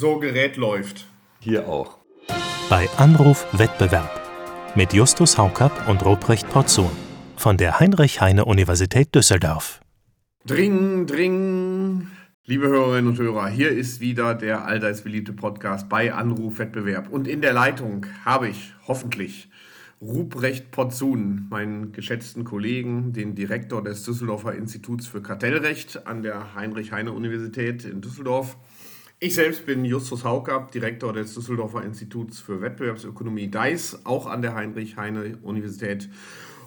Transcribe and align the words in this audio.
So, 0.00 0.20
Gerät 0.20 0.56
läuft. 0.56 1.08
Hier 1.40 1.66
auch. 1.66 1.98
Bei 2.70 2.88
Anruf 2.98 3.44
Wettbewerb 3.50 4.20
mit 4.76 4.92
Justus 4.92 5.36
Haukapp 5.36 5.88
und 5.88 6.04
Ruprecht 6.04 6.48
Porzun 6.48 6.92
von 7.36 7.56
der 7.56 7.80
Heinrich-Heine-Universität 7.80 9.12
Düsseldorf. 9.12 9.80
Dring, 10.46 11.08
dring. 11.08 12.06
Liebe 12.44 12.68
Hörerinnen 12.68 13.08
und 13.08 13.18
Hörer, 13.18 13.48
hier 13.48 13.70
ist 13.72 14.00
wieder 14.00 14.36
der 14.36 14.66
allseits 14.66 15.02
beliebte 15.02 15.32
Podcast 15.32 15.88
bei 15.88 16.14
Anruf 16.14 16.60
Wettbewerb. 16.60 17.08
Und 17.10 17.26
in 17.26 17.40
der 17.40 17.52
Leitung 17.52 18.06
habe 18.24 18.50
ich 18.50 18.74
hoffentlich 18.86 19.50
Ruprecht 20.00 20.70
Potzun, 20.70 21.48
meinen 21.50 21.90
geschätzten 21.90 22.44
Kollegen, 22.44 23.12
den 23.12 23.34
Direktor 23.34 23.82
des 23.82 24.04
Düsseldorfer 24.04 24.54
Instituts 24.54 25.08
für 25.08 25.22
Kartellrecht 25.22 26.06
an 26.06 26.22
der 26.22 26.54
Heinrich-Heine-Universität 26.54 27.84
in 27.84 28.00
Düsseldorf. 28.00 28.56
Ich 29.20 29.34
selbst 29.34 29.66
bin 29.66 29.84
Justus 29.84 30.22
Haukapp, 30.22 30.70
Direktor 30.70 31.12
des 31.12 31.34
Düsseldorfer 31.34 31.82
Instituts 31.82 32.38
für 32.38 32.60
Wettbewerbsökonomie 32.60 33.48
DICE, 33.48 33.98
auch 34.04 34.28
an 34.28 34.42
der 34.42 34.54
Heinrich-Heine-Universität. 34.54 36.08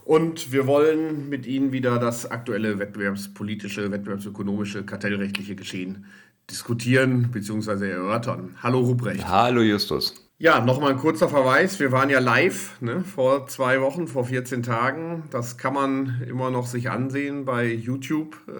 Und 0.03 0.51
wir 0.51 0.67
wollen 0.67 1.29
mit 1.29 1.45
Ihnen 1.45 1.71
wieder 1.71 1.97
das 1.97 2.29
aktuelle 2.29 2.77
wettbewerbspolitische, 2.77 3.89
wettbewerbsökonomische, 3.89 4.83
kartellrechtliche 4.83 5.55
Geschehen 5.55 6.05
diskutieren 6.49 7.31
bzw. 7.31 7.89
erörtern. 7.89 8.57
Hallo 8.61 8.79
Ruprecht. 8.79 9.25
Hallo 9.25 9.61
Justus. 9.61 10.29
Ja, 10.41 10.59
nochmal 10.59 10.93
ein 10.93 10.97
kurzer 10.97 11.29
Verweis. 11.29 11.79
Wir 11.79 11.91
waren 11.91 12.09
ja 12.09 12.17
live 12.17 12.81
ne, 12.81 13.03
vor 13.03 13.45
zwei 13.45 13.79
Wochen, 13.79 14.07
vor 14.07 14.25
14 14.25 14.63
Tagen. 14.63 15.21
Das 15.29 15.59
kann 15.59 15.75
man 15.75 16.23
immer 16.27 16.49
noch 16.49 16.65
sich 16.65 16.89
ansehen 16.89 17.45
bei 17.45 17.71
YouTube, 17.71 18.35
äh, 18.47 18.51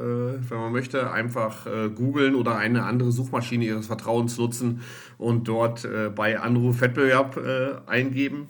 wenn 0.47 0.57
man 0.59 0.71
möchte. 0.71 1.09
Einfach 1.09 1.65
äh, 1.65 1.89
googeln 1.89 2.35
oder 2.35 2.55
eine 2.55 2.83
andere 2.83 3.11
Suchmaschine 3.11 3.65
Ihres 3.65 3.87
Vertrauens 3.87 4.37
nutzen 4.37 4.81
und 5.17 5.47
dort 5.47 5.83
äh, 5.83 6.11
bei 6.15 6.39
Anruf 6.39 6.81
Wettbewerb 6.81 7.37
äh, 7.37 7.89
eingeben. 7.89 8.49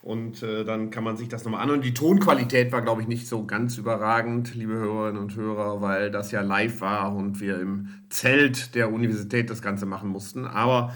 Und 0.00 0.44
äh, 0.44 0.64
dann 0.64 0.90
kann 0.90 1.02
man 1.02 1.16
sich 1.16 1.28
das 1.28 1.44
nochmal 1.44 1.64
an. 1.64 1.70
Und 1.70 1.84
die 1.84 1.94
Tonqualität 1.94 2.70
war, 2.70 2.82
glaube 2.82 3.02
ich, 3.02 3.08
nicht 3.08 3.26
so 3.26 3.44
ganz 3.44 3.76
überragend, 3.76 4.54
liebe 4.54 4.74
Hörerinnen 4.74 5.20
und 5.20 5.34
Hörer, 5.34 5.82
weil 5.82 6.12
das 6.12 6.30
ja 6.30 6.42
live 6.42 6.80
war 6.80 7.16
und 7.16 7.40
wir 7.40 7.60
im 7.60 7.88
Zelt 8.08 8.76
der 8.76 8.92
Universität 8.92 9.50
das 9.50 9.62
Ganze 9.62 9.84
machen 9.84 10.10
mussten. 10.10 10.46
Aber 10.46 10.92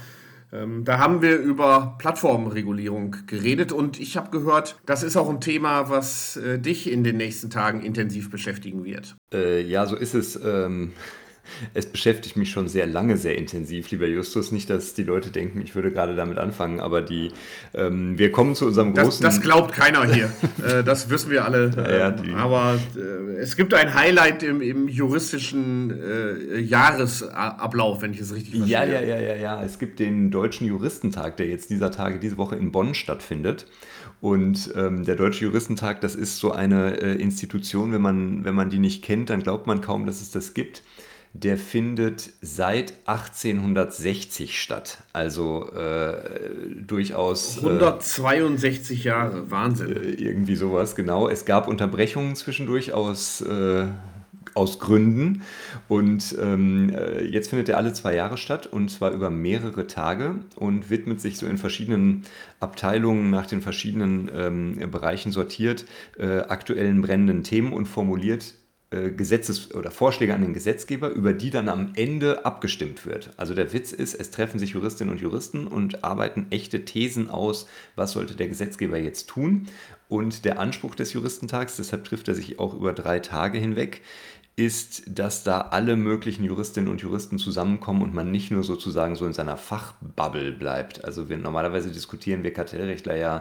ähm, 0.52 0.84
da 0.84 0.98
haben 0.98 1.22
wir 1.22 1.38
über 1.38 1.96
Plattformregulierung 1.98 3.16
geredet 3.26 3.72
und 3.72 3.98
ich 3.98 4.16
habe 4.16 4.30
gehört, 4.30 4.80
das 4.86 5.02
ist 5.02 5.16
auch 5.16 5.30
ein 5.30 5.40
Thema, 5.40 5.88
was 5.88 6.36
äh, 6.36 6.58
dich 6.58 6.90
in 6.90 7.04
den 7.04 7.16
nächsten 7.16 7.50
Tagen 7.50 7.82
intensiv 7.82 8.30
beschäftigen 8.30 8.84
wird. 8.84 9.16
Äh, 9.32 9.62
ja, 9.62 9.86
so 9.86 9.96
ist 9.96 10.14
es. 10.14 10.38
Ähm 10.42 10.92
es 11.74 11.86
beschäftigt 11.86 12.36
mich 12.36 12.50
schon 12.50 12.68
sehr 12.68 12.86
lange, 12.86 13.16
sehr 13.16 13.36
intensiv, 13.36 13.90
lieber 13.90 14.06
Justus. 14.06 14.52
Nicht, 14.52 14.70
dass 14.70 14.94
die 14.94 15.02
Leute 15.02 15.30
denken, 15.30 15.60
ich 15.60 15.74
würde 15.74 15.90
gerade 15.90 16.14
damit 16.14 16.38
anfangen, 16.38 16.80
aber 16.80 17.02
die, 17.02 17.30
ähm, 17.74 18.18
wir 18.18 18.32
kommen 18.32 18.54
zu 18.54 18.66
unserem 18.66 18.94
großen. 18.94 19.22
Das, 19.22 19.40
glaubt 19.40 19.72
keiner 19.72 20.04
hier. 20.04 20.30
äh, 20.66 20.84
das 20.84 21.10
wissen 21.10 21.30
wir 21.30 21.44
alle. 21.44 21.70
Äh, 21.76 21.98
ja, 22.30 22.36
aber 22.36 22.78
äh, 22.96 23.40
es 23.40 23.56
gibt 23.56 23.74
ein 23.74 23.94
Highlight 23.94 24.42
im, 24.42 24.60
im 24.60 24.88
juristischen 24.88 25.90
äh, 25.90 26.60
Jahresablauf, 26.60 28.02
wenn 28.02 28.12
ich 28.12 28.20
es 28.20 28.34
richtig 28.34 28.56
verstehe. 28.56 28.72
Ja, 28.72 28.84
ja, 28.84 29.00
ja, 29.00 29.18
ja, 29.18 29.34
ja. 29.36 29.62
Es 29.62 29.78
gibt 29.78 29.98
den 29.98 30.30
Deutschen 30.30 30.66
Juristentag, 30.66 31.36
der 31.36 31.46
jetzt 31.46 31.70
dieser 31.70 31.90
Tage, 31.90 32.18
diese 32.18 32.38
Woche 32.38 32.56
in 32.56 32.72
Bonn 32.72 32.94
stattfindet. 32.94 33.66
Und 34.20 34.72
ähm, 34.76 35.04
der 35.04 35.16
Deutsche 35.16 35.44
Juristentag, 35.46 36.00
das 36.00 36.14
ist 36.14 36.38
so 36.38 36.52
eine 36.52 37.00
äh, 37.00 37.20
Institution, 37.20 37.92
wenn 37.92 38.02
man, 38.02 38.44
wenn 38.44 38.54
man 38.54 38.70
die 38.70 38.78
nicht 38.78 39.02
kennt, 39.02 39.30
dann 39.30 39.42
glaubt 39.42 39.66
man 39.66 39.80
kaum, 39.80 40.06
dass 40.06 40.20
es 40.20 40.30
das 40.30 40.54
gibt 40.54 40.84
der 41.34 41.56
findet 41.56 42.30
seit 42.42 42.94
1860 43.06 44.60
statt. 44.60 44.98
Also 45.12 45.70
äh, 45.72 46.14
durchaus. 46.76 47.58
162 47.58 49.00
äh, 49.00 49.08
Jahre, 49.08 49.50
Wahnsinn. 49.50 49.96
Äh, 49.96 50.10
irgendwie 50.10 50.56
sowas, 50.56 50.94
genau. 50.94 51.28
Es 51.28 51.44
gab 51.46 51.68
Unterbrechungen 51.68 52.36
zwischendurch 52.36 52.92
aus, 52.92 53.40
äh, 53.40 53.86
aus 54.52 54.78
Gründen. 54.78 55.42
Und 55.88 56.36
ähm, 56.38 56.90
äh, 56.90 57.24
jetzt 57.24 57.48
findet 57.48 57.70
er 57.70 57.78
alle 57.78 57.94
zwei 57.94 58.14
Jahre 58.14 58.36
statt 58.36 58.66
und 58.66 58.90
zwar 58.90 59.12
über 59.12 59.30
mehrere 59.30 59.86
Tage 59.86 60.34
und 60.56 60.90
widmet 60.90 61.22
sich 61.22 61.38
so 61.38 61.46
in 61.46 61.56
verschiedenen 61.56 62.24
Abteilungen 62.60 63.30
nach 63.30 63.46
den 63.46 63.62
verschiedenen 63.62 64.30
ähm, 64.34 64.90
Bereichen 64.90 65.32
sortiert 65.32 65.86
äh, 66.18 66.40
aktuellen 66.40 67.00
brennenden 67.00 67.42
Themen 67.42 67.72
und 67.72 67.86
formuliert 67.86 68.54
Gesetzes- 68.92 69.74
oder 69.74 69.90
Vorschläge 69.90 70.34
an 70.34 70.42
den 70.42 70.54
Gesetzgeber, 70.54 71.08
über 71.08 71.32
die 71.32 71.50
dann 71.50 71.68
am 71.68 71.92
Ende 71.94 72.44
abgestimmt 72.44 73.06
wird. 73.06 73.30
Also 73.36 73.54
der 73.54 73.72
Witz 73.72 73.92
ist, 73.92 74.14
es 74.14 74.30
treffen 74.30 74.58
sich 74.58 74.70
Juristinnen 74.70 75.12
und 75.12 75.20
Juristen 75.20 75.66
und 75.66 76.04
arbeiten 76.04 76.46
echte 76.50 76.84
Thesen 76.84 77.30
aus, 77.30 77.66
was 77.96 78.12
sollte 78.12 78.34
der 78.34 78.48
Gesetzgeber 78.48 78.98
jetzt 78.98 79.28
tun. 79.28 79.68
Und 80.08 80.44
der 80.44 80.58
Anspruch 80.58 80.94
des 80.94 81.12
Juristentags, 81.14 81.76
deshalb 81.76 82.04
trifft 82.04 82.28
er 82.28 82.34
sich 82.34 82.58
auch 82.58 82.74
über 82.74 82.92
drei 82.92 83.18
Tage 83.18 83.58
hinweg, 83.58 84.02
ist, 84.56 85.04
dass 85.06 85.44
da 85.44 85.62
alle 85.62 85.96
möglichen 85.96 86.44
Juristinnen 86.44 86.90
und 86.90 87.00
Juristen 87.00 87.38
zusammenkommen 87.38 88.02
und 88.02 88.12
man 88.14 88.30
nicht 88.30 88.50
nur 88.50 88.62
sozusagen 88.62 89.16
so 89.16 89.24
in 89.24 89.32
seiner 89.32 89.56
Fachbubble 89.56 90.52
bleibt. 90.52 91.04
Also 91.04 91.28
wir, 91.30 91.38
normalerweise 91.38 91.90
diskutieren 91.90 92.42
wir 92.42 92.52
Kartellrechtler 92.52 93.16
ja 93.16 93.40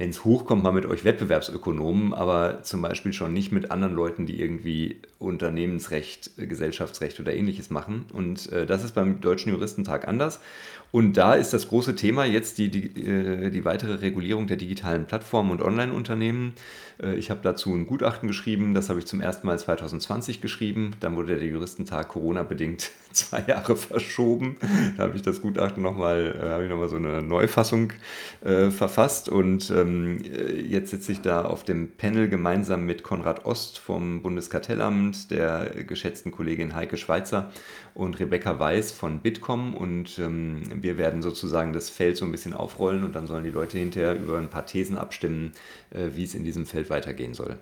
wenn 0.00 0.08
es 0.08 0.24
hochkommt, 0.24 0.62
mal 0.62 0.72
mit 0.72 0.86
euch 0.86 1.04
Wettbewerbsökonomen, 1.04 2.14
aber 2.14 2.62
zum 2.62 2.80
Beispiel 2.80 3.12
schon 3.12 3.34
nicht 3.34 3.52
mit 3.52 3.70
anderen 3.70 3.94
Leuten, 3.94 4.24
die 4.24 4.40
irgendwie 4.40 5.02
Unternehmensrecht, 5.18 6.30
Gesellschaftsrecht 6.38 7.20
oder 7.20 7.34
ähnliches 7.34 7.68
machen. 7.68 8.06
Und 8.14 8.50
äh, 8.50 8.64
das 8.64 8.82
ist 8.82 8.94
beim 8.94 9.20
Deutschen 9.20 9.52
Juristentag 9.52 10.08
anders. 10.08 10.40
Und 10.92 11.16
da 11.16 11.34
ist 11.34 11.52
das 11.52 11.68
große 11.68 11.94
Thema 11.94 12.24
jetzt 12.24 12.58
die, 12.58 12.68
die, 12.68 13.06
äh, 13.06 13.50
die 13.50 13.64
weitere 13.64 13.94
Regulierung 13.94 14.46
der 14.46 14.56
digitalen 14.56 15.06
Plattformen 15.06 15.52
und 15.52 15.62
Online-Unternehmen. 15.62 16.54
Äh, 17.02 17.14
ich 17.14 17.30
habe 17.30 17.40
dazu 17.42 17.74
ein 17.74 17.86
Gutachten 17.86 18.28
geschrieben, 18.28 18.74
das 18.74 18.88
habe 18.88 18.98
ich 18.98 19.06
zum 19.06 19.20
ersten 19.20 19.46
Mal 19.46 19.58
2020 19.58 20.40
geschrieben. 20.40 20.92
Dann 21.00 21.16
wurde 21.16 21.36
der 21.36 21.46
Juristentag 21.46 22.08
Corona-bedingt 22.08 22.90
zwei 23.12 23.42
Jahre 23.46 23.76
verschoben. 23.76 24.56
Da 24.96 25.04
habe 25.04 25.16
ich 25.16 25.22
das 25.22 25.40
Gutachten 25.40 25.82
nochmal, 25.82 26.36
äh, 26.40 26.48
habe 26.48 26.64
ich 26.64 26.70
nochmal 26.70 26.88
so 26.88 26.96
eine 26.96 27.22
Neufassung 27.22 27.92
äh, 28.44 28.70
verfasst. 28.70 29.28
Und 29.28 29.70
ähm, 29.70 30.22
jetzt 30.68 30.90
sitze 30.90 31.12
ich 31.12 31.20
da 31.20 31.44
auf 31.44 31.64
dem 31.64 31.92
Panel 31.92 32.28
gemeinsam 32.28 32.84
mit 32.84 33.02
Konrad 33.02 33.44
Ost 33.46 33.78
vom 33.78 34.22
Bundeskartellamt, 34.22 35.30
der 35.30 35.70
geschätzten 35.86 36.32
Kollegin 36.32 36.74
Heike 36.74 36.96
Schweizer 36.96 37.50
und 37.94 38.20
Rebecca 38.20 38.58
Weiß 38.58 38.92
von 38.92 39.20
Bitkom. 39.20 39.74
Und 39.74 40.18
ähm, 40.18 40.62
wir 40.82 40.98
werden 40.98 41.22
sozusagen 41.22 41.72
das 41.72 41.90
Feld 41.90 42.16
so 42.16 42.24
ein 42.24 42.32
bisschen 42.32 42.54
aufrollen 42.54 43.04
und 43.04 43.14
dann 43.14 43.26
sollen 43.26 43.44
die 43.44 43.50
Leute 43.50 43.78
hinterher 43.78 44.14
über 44.14 44.38
ein 44.38 44.50
paar 44.50 44.66
Thesen 44.66 44.98
abstimmen, 44.98 45.52
äh, 45.90 46.10
wie 46.14 46.24
es 46.24 46.34
in 46.34 46.44
diesem 46.44 46.66
Feld 46.66 46.90
weitergehen 46.90 47.34
soll. 47.34 47.58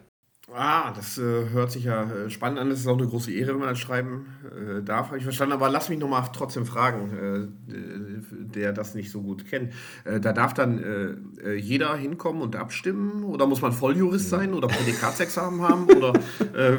Ah, 0.55 0.93
das 0.97 1.19
äh, 1.19 1.51
hört 1.51 1.71
sich 1.71 1.85
ja 1.85 2.05
äh, 2.05 2.31
spannend 2.31 2.59
an. 2.59 2.71
Das 2.71 2.81
ist 2.81 2.87
auch 2.87 2.97
eine 2.97 3.07
große 3.07 3.31
Ehre, 3.31 3.53
wenn 3.53 3.59
man 3.59 3.69
das 3.69 3.79
schreiben 3.79 4.29
äh, 4.47 4.83
darf, 4.83 5.09
habe 5.09 5.19
ich 5.19 5.23
verstanden. 5.23 5.53
Aber 5.53 5.69
lass 5.69 5.91
mich 5.91 5.99
nochmal 5.99 6.25
trotzdem 6.35 6.65
fragen, 6.65 7.51
äh, 7.69 8.55
der 8.55 8.73
das 8.73 8.95
nicht 8.95 9.11
so 9.11 9.21
gut 9.21 9.47
kennt. 9.47 9.75
Äh, 10.05 10.21
da 10.21 10.33
darf 10.33 10.55
dann 10.55 11.19
äh, 11.45 11.55
jeder 11.55 11.95
hinkommen 11.97 12.41
und 12.41 12.57
abstimmen? 12.57 13.25
Oder 13.25 13.47
muss 13.47 13.61
man 13.61 13.73
Volljurist 13.73 14.31
sein 14.31 14.55
oder 14.55 14.69
Prädikatsexamen 14.69 15.61
haben? 15.61 15.85
Oder 15.91 16.15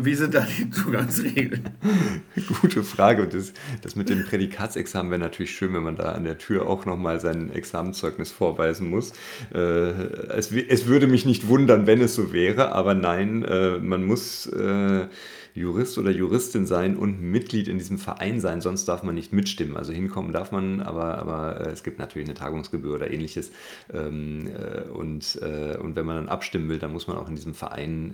wie 0.01 0.15
sind 0.15 0.33
da 0.33 0.45
die 0.57 0.69
Zugangsregeln? 0.71 1.69
Gute 2.61 2.83
Frage. 2.83 3.23
Und 3.23 3.35
das, 3.35 3.53
das 3.83 3.95
mit 3.95 4.09
dem 4.09 4.25
Prädikatsexamen 4.25 5.11
wäre 5.11 5.21
natürlich 5.21 5.51
schön, 5.51 5.73
wenn 5.73 5.83
man 5.83 5.95
da 5.95 6.13
an 6.13 6.23
der 6.23 6.39
Tür 6.39 6.67
auch 6.67 6.85
nochmal 6.85 7.19
sein 7.19 7.51
Examenzeugnis 7.51 8.31
vorweisen 8.31 8.89
muss. 8.89 9.13
es, 9.51 10.51
es 10.51 10.87
würde 10.87 11.07
mich 11.07 11.25
nicht 11.25 11.47
wundern, 11.47 11.87
wenn 11.87 12.01
es 12.01 12.15
so 12.15 12.33
wäre, 12.33 12.71
aber 12.71 12.93
nein 12.93 13.43
äh, 13.59 13.79
man 13.79 14.05
muss 14.05 14.45
äh, 14.47 15.07
Jurist 15.53 15.97
oder 15.97 16.11
Juristin 16.11 16.65
sein 16.65 16.95
und 16.95 17.21
Mitglied 17.21 17.67
in 17.67 17.77
diesem 17.77 17.97
Verein 17.97 18.39
sein, 18.39 18.61
sonst 18.61 18.85
darf 18.85 19.03
man 19.03 19.15
nicht 19.15 19.33
mitstimmen. 19.33 19.77
Also 19.77 19.91
hinkommen 19.93 20.31
darf 20.31 20.51
man, 20.51 20.81
aber, 20.81 21.17
aber 21.17 21.61
äh, 21.61 21.69
es 21.71 21.83
gibt 21.83 21.99
natürlich 21.99 22.27
eine 22.27 22.37
Tagungsgebühr 22.37 22.95
oder 22.95 23.11
ähnliches. 23.11 23.51
Ähm, 23.93 24.47
äh, 24.47 24.89
und, 24.89 25.39
äh, 25.41 25.77
und 25.77 25.95
wenn 25.95 26.05
man 26.05 26.15
dann 26.15 26.29
abstimmen 26.29 26.69
will, 26.69 26.79
dann 26.79 26.93
muss 26.93 27.07
man 27.07 27.17
auch 27.17 27.27
in 27.27 27.35
diesem 27.35 27.53
Verein 27.53 28.13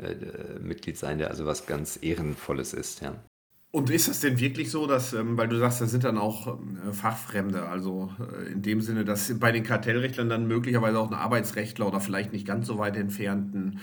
Mitglied 0.62 0.98
sein, 0.98 1.18
der 1.18 1.30
also 1.30 1.46
was 1.46 1.68
ganz 1.68 2.00
Ehrenvolles 2.02 2.74
ist. 2.74 3.02
Ja. 3.02 3.16
Und 3.72 3.90
ist 3.90 4.08
das 4.08 4.22
denn 4.22 4.40
wirklich 4.40 4.72
so, 4.72 4.88
dass, 4.88 5.12
ähm, 5.12 5.38
weil 5.38 5.50
du 5.50 5.58
sagst, 5.58 5.81
da 5.81 5.86
sind 5.86 6.06
dann 6.06 6.18
auch 6.18 6.48
ähm, 6.48 6.94
Fachfremde, 6.94 7.64
also 7.64 8.10
in 8.50 8.62
dem 8.62 8.80
Sinne, 8.80 9.04
dass 9.04 9.38
bei 9.38 9.52
den 9.52 9.64
Kartellrechtlern 9.64 10.30
dann 10.30 10.48
möglicherweise 10.48 10.98
auch 10.98 11.12
ein 11.12 11.14
Arbeitsrechtler 11.14 11.86
oder 11.86 12.00
vielleicht 12.00 12.31
nicht 12.31 12.48
ganz 12.48 12.68
so 12.68 12.78
weit 12.78 12.96
entfernten 12.96 13.81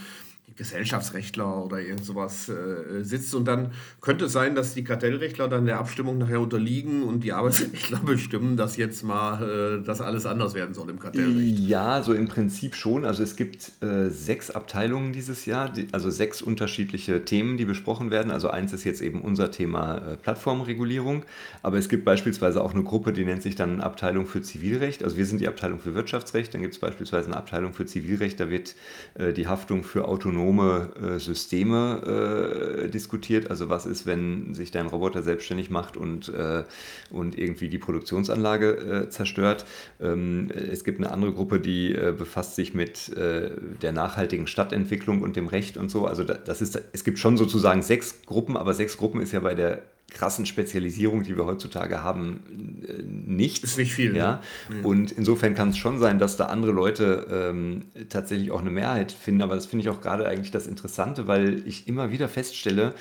Gesellschaftsrechtler 0.57 1.65
oder 1.65 1.81
irgend 1.81 2.05
sowas 2.05 2.49
äh, 2.49 3.03
sitzt. 3.03 3.35
Und 3.35 3.47
dann 3.47 3.73
könnte 4.01 4.27
es 4.27 4.33
sein, 4.33 4.55
dass 4.55 4.75
die 4.75 4.85
Kartellrechtler 4.85 5.49
dann 5.49 5.67
der 5.67 5.79
Abstimmung 5.79 6.19
nachher 6.19 6.41
unterliegen 6.41 7.03
und 7.03 7.25
die 7.25 7.33
Arbeitsrechtler 7.33 8.01
bestimmen, 8.05 8.57
dass 8.57 8.77
jetzt 8.77 9.03
mal 9.03 9.81
äh, 9.81 9.85
das 9.85 10.01
alles 10.01 10.27
anders 10.27 10.55
werden 10.55 10.75
soll 10.75 10.91
im 10.91 10.99
Kartellrecht. 10.99 11.59
Ja, 11.59 12.03
so 12.03 12.13
im 12.13 12.29
Prinzip 12.29 12.75
schon. 12.75 13.05
Also 13.05 13.23
es 13.23 13.37
gibt 13.37 13.73
äh, 13.83 14.11
sechs 14.11 14.51
Abteilungen 14.51 15.13
dieses 15.13 15.47
Jahr, 15.47 15.71
die, 15.71 15.89
also 15.93 16.11
sechs 16.11 16.43
unterschiedliche 16.43 17.25
Themen, 17.25 17.57
die 17.57 17.65
besprochen 17.65 18.11
werden. 18.11 18.31
Also 18.31 18.51
eins 18.51 18.73
ist 18.73 18.85
jetzt 18.85 19.01
eben 19.01 19.21
unser 19.21 19.51
Thema 19.51 19.99
äh, 19.99 20.17
Plattformregulierung, 20.17 21.25
aber 21.63 21.79
es 21.79 21.89
gibt 21.89 22.05
beispielsweise 22.05 22.63
auch 22.63 22.75
eine 22.75 22.83
Gruppe, 22.83 23.13
die 23.13 23.25
nennt 23.25 23.43
sich 23.43 23.55
dann 23.55 23.81
Abteilung 23.81 24.27
für 24.27 24.43
Zivilrecht. 24.43 25.03
Also 25.03 25.17
wir 25.17 25.27
sind 25.27 25.41
die 25.41 25.49
Abteilung 25.49 25.79
für 25.79 25.95
Wirtschaftsrecht, 25.95 26.53
dann 26.55 26.61
gibt 26.63 26.75
es 26.75 26.81
beispielsweise 26.81 27.29
eine 27.29 27.37
Abteilung 27.37 27.73
für 27.73 27.87
Zivilrecht, 27.87 28.39
da 28.39 28.51
wird 28.51 28.75
äh, 29.15 29.33
die 29.33 29.47
Haftung 29.47 29.85
für 29.85 30.07
autonome 30.07 30.42
äh, 30.51 31.19
Systeme 31.19 32.85
äh, 32.85 32.89
diskutiert. 32.89 33.51
Also 33.51 33.69
was 33.69 33.87
ist, 33.87 34.07
wenn 34.07 34.55
sich 34.55 34.71
dein 34.71 34.87
Roboter 34.87 35.23
selbstständig 35.23 35.71
macht 35.71 35.97
und, 35.97 36.29
äh, 36.29 36.65
und 37.11 37.39
irgendwie 37.39 37.69
die 37.69 37.79
Produktionsanlage 37.79 39.05
äh, 39.07 39.09
zerstört. 39.09 39.65
Ähm, 40.01 40.51
es 40.51 40.85
gibt 40.85 40.99
eine 40.99 41.11
andere 41.11 41.33
Gruppe, 41.33 41.61
die 41.61 41.95
äh, 41.95 42.15
befasst 42.17 42.57
sich 42.57 42.75
mit 42.75 43.11
der 43.15 43.93
nachhaltigen 43.93 44.47
Stadtentwicklung 44.47 45.23
und 45.23 45.37
dem 45.37 45.47
Recht 45.47 45.77
und 45.77 45.91
so. 45.91 46.07
Also 46.07 46.25
das 46.25 46.63
ist, 46.63 46.81
es 46.93 47.05
gibt 47.05 47.19
schon 47.19 47.37
sozusagen 47.37 47.83
sechs 47.83 48.23
Gruppen, 48.27 48.57
aber 48.57 48.75
sechs 48.75 48.97
Gruppen 48.97 49.21
ist 49.21 49.33
ja 49.33 49.41
bei 49.41 49.55
der 49.55 49.83
krassen 50.13 50.47
Spezialisierung, 50.47 51.23
die 51.23 51.37
wir 51.37 51.45
heutzutage 51.45 52.03
haben, 52.03 52.83
äh, 52.87 53.03
nichts. 53.03 53.65
Ist 53.65 53.79
nicht 53.79 53.95
viel. 53.95 54.17
Ja? 54.17 54.41
Ne? 54.71 54.83
Und 54.83 55.13
insofern 55.13 55.55
kann 55.55 55.71
es 55.71 55.79
schon 55.79 55.99
sein, 55.99 56.19
dass 56.19 56.37
da 56.37 56.47
andere 56.47 56.73
Leute 56.73 57.27
ähm, 57.31 57.87
tatsächlich 58.09 58.51
auch 58.51 58.61
eine 58.61 58.71
Mehrheit 58.71 59.13
finden. 59.13 59.43
Aber 59.43 59.55
das 59.55 59.67
finde 59.67 59.85
ich 59.85 59.89
auch 59.89 60.01
gerade 60.01 60.27
eigentlich 60.27 60.51
das 60.51 60.67
Interessante, 60.67 61.27
weil 61.27 61.67
ich 61.67 61.89
immer 61.89 62.11
wieder 62.11 62.29
feststelle, 62.29 62.95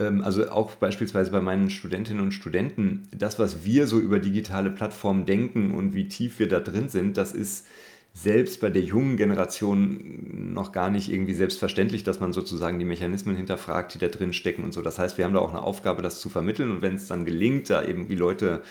ähm, 0.00 0.24
also 0.24 0.50
auch 0.50 0.74
beispielsweise 0.76 1.30
bei 1.30 1.40
meinen 1.40 1.70
Studentinnen 1.70 2.22
und 2.22 2.32
Studenten, 2.32 3.08
das, 3.14 3.38
was 3.38 3.64
wir 3.64 3.86
so 3.86 4.00
über 4.00 4.18
digitale 4.18 4.70
Plattformen 4.70 5.26
denken 5.26 5.72
und 5.74 5.94
wie 5.94 6.08
tief 6.08 6.38
wir 6.38 6.48
da 6.48 6.60
drin 6.60 6.88
sind, 6.88 7.16
das 7.16 7.32
ist 7.32 7.66
selbst 8.12 8.60
bei 8.60 8.70
der 8.70 8.82
jungen 8.82 9.16
Generation 9.16 10.52
noch 10.52 10.72
gar 10.72 10.90
nicht 10.90 11.10
irgendwie 11.10 11.34
selbstverständlich, 11.34 12.04
dass 12.04 12.20
man 12.20 12.32
sozusagen 12.32 12.78
die 12.78 12.84
Mechanismen 12.84 13.36
hinterfragt, 13.36 13.94
die 13.94 13.98
da 13.98 14.08
drin 14.08 14.32
stecken 14.32 14.64
und 14.64 14.72
so. 14.72 14.82
Das 14.82 14.98
heißt, 14.98 15.16
wir 15.16 15.24
haben 15.24 15.34
da 15.34 15.40
auch 15.40 15.50
eine 15.50 15.62
Aufgabe, 15.62 16.02
das 16.02 16.20
zu 16.20 16.28
vermitteln 16.28 16.70
und 16.70 16.82
wenn 16.82 16.96
es 16.96 17.06
dann 17.06 17.24
gelingt, 17.24 17.70
da 17.70 17.84
eben 17.84 18.08
die 18.08 18.16
Leute 18.16 18.62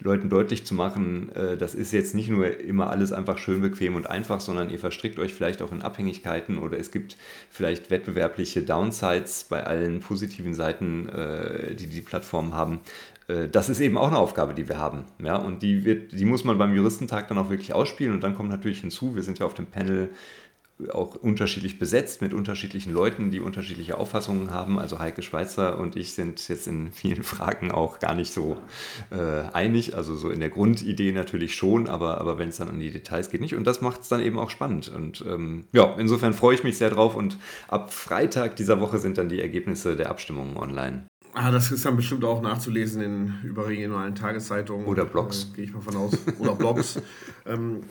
Leuten 0.00 0.28
deutlich 0.28 0.66
zu 0.66 0.74
machen, 0.74 1.34
äh, 1.34 1.56
das 1.56 1.74
ist 1.74 1.92
jetzt 1.92 2.14
nicht 2.14 2.28
nur 2.28 2.60
immer 2.60 2.90
alles 2.90 3.12
einfach 3.12 3.38
schön 3.38 3.62
bequem 3.62 3.94
und 3.94 4.08
einfach, 4.08 4.40
sondern 4.40 4.68
ihr 4.68 4.78
verstrickt 4.78 5.18
euch 5.18 5.32
vielleicht 5.32 5.62
auch 5.62 5.72
in 5.72 5.82
Abhängigkeiten 5.82 6.58
oder 6.58 6.78
es 6.78 6.90
gibt 6.90 7.16
vielleicht 7.50 7.90
wettbewerbliche 7.90 8.62
Downsides 8.62 9.44
bei 9.44 9.64
allen 9.64 10.00
positiven 10.00 10.54
Seiten, 10.54 11.08
äh, 11.08 11.74
die 11.74 11.86
die 11.86 12.02
Plattformen 12.02 12.54
haben. 12.54 12.80
Äh, 13.28 13.48
das 13.48 13.68
ist 13.68 13.80
eben 13.80 13.98
auch 13.98 14.08
eine 14.08 14.18
Aufgabe, 14.18 14.54
die 14.54 14.68
wir 14.68 14.78
haben. 14.78 15.04
Ja, 15.22 15.36
und 15.36 15.62
die, 15.62 15.84
wird, 15.84 16.12
die 16.12 16.24
muss 16.24 16.44
man 16.44 16.58
beim 16.58 16.74
Juristentag 16.74 17.28
dann 17.28 17.38
auch 17.38 17.50
wirklich 17.50 17.74
ausspielen. 17.74 18.14
Und 18.14 18.20
dann 18.22 18.34
kommt 18.34 18.50
natürlich 18.50 18.80
hinzu, 18.80 19.14
wir 19.14 19.22
sind 19.22 19.38
ja 19.38 19.46
auf 19.46 19.54
dem 19.54 19.66
Panel 19.66 20.10
auch 20.92 21.14
unterschiedlich 21.14 21.78
besetzt 21.78 22.20
mit 22.20 22.34
unterschiedlichen 22.34 22.92
Leuten, 22.92 23.30
die 23.30 23.40
unterschiedliche 23.40 23.96
Auffassungen 23.96 24.50
haben. 24.50 24.78
Also 24.78 24.98
Heike 24.98 25.22
Schweizer 25.22 25.78
und 25.78 25.96
ich 25.96 26.12
sind 26.12 26.46
jetzt 26.48 26.66
in 26.66 26.92
vielen 26.92 27.22
Fragen 27.22 27.70
auch 27.70 27.98
gar 27.98 28.14
nicht 28.14 28.32
so 28.32 28.58
äh, 29.10 29.48
einig. 29.52 29.96
Also 29.96 30.16
so 30.16 30.28
in 30.28 30.40
der 30.40 30.50
Grundidee 30.50 31.12
natürlich 31.12 31.54
schon, 31.54 31.88
aber, 31.88 32.20
aber 32.20 32.38
wenn 32.38 32.50
es 32.50 32.58
dann 32.58 32.68
an 32.68 32.78
die 32.78 32.90
Details 32.90 33.30
geht, 33.30 33.40
nicht. 33.40 33.54
Und 33.54 33.66
das 33.66 33.80
macht 33.80 34.02
es 34.02 34.08
dann 34.08 34.20
eben 34.20 34.38
auch 34.38 34.50
spannend. 34.50 34.88
Und 34.88 35.24
ähm, 35.26 35.64
ja, 35.72 35.94
insofern 35.98 36.34
freue 36.34 36.54
ich 36.54 36.64
mich 36.64 36.76
sehr 36.76 36.90
drauf. 36.90 37.16
Und 37.16 37.38
ab 37.68 37.92
Freitag 37.92 38.56
dieser 38.56 38.78
Woche 38.80 38.98
sind 38.98 39.16
dann 39.16 39.30
die 39.30 39.40
Ergebnisse 39.40 39.96
der 39.96 40.10
Abstimmungen 40.10 40.58
online. 40.58 41.06
Ah, 41.38 41.50
das 41.50 41.70
ist 41.70 41.84
dann 41.84 41.96
bestimmt 41.96 42.24
auch 42.24 42.40
nachzulesen 42.40 43.02
in 43.02 43.34
überregionalen 43.44 44.14
Tageszeitungen. 44.14 44.86
Oder 44.86 45.04
Blogs. 45.04 45.50
Äh, 45.52 45.56
Gehe 45.56 45.64
ich 45.66 45.74
mal 45.74 45.82
von 45.82 45.94
aus. 45.96 46.16
Oder 46.38 46.54
Blogs. 46.54 46.98
ähm, 47.46 47.82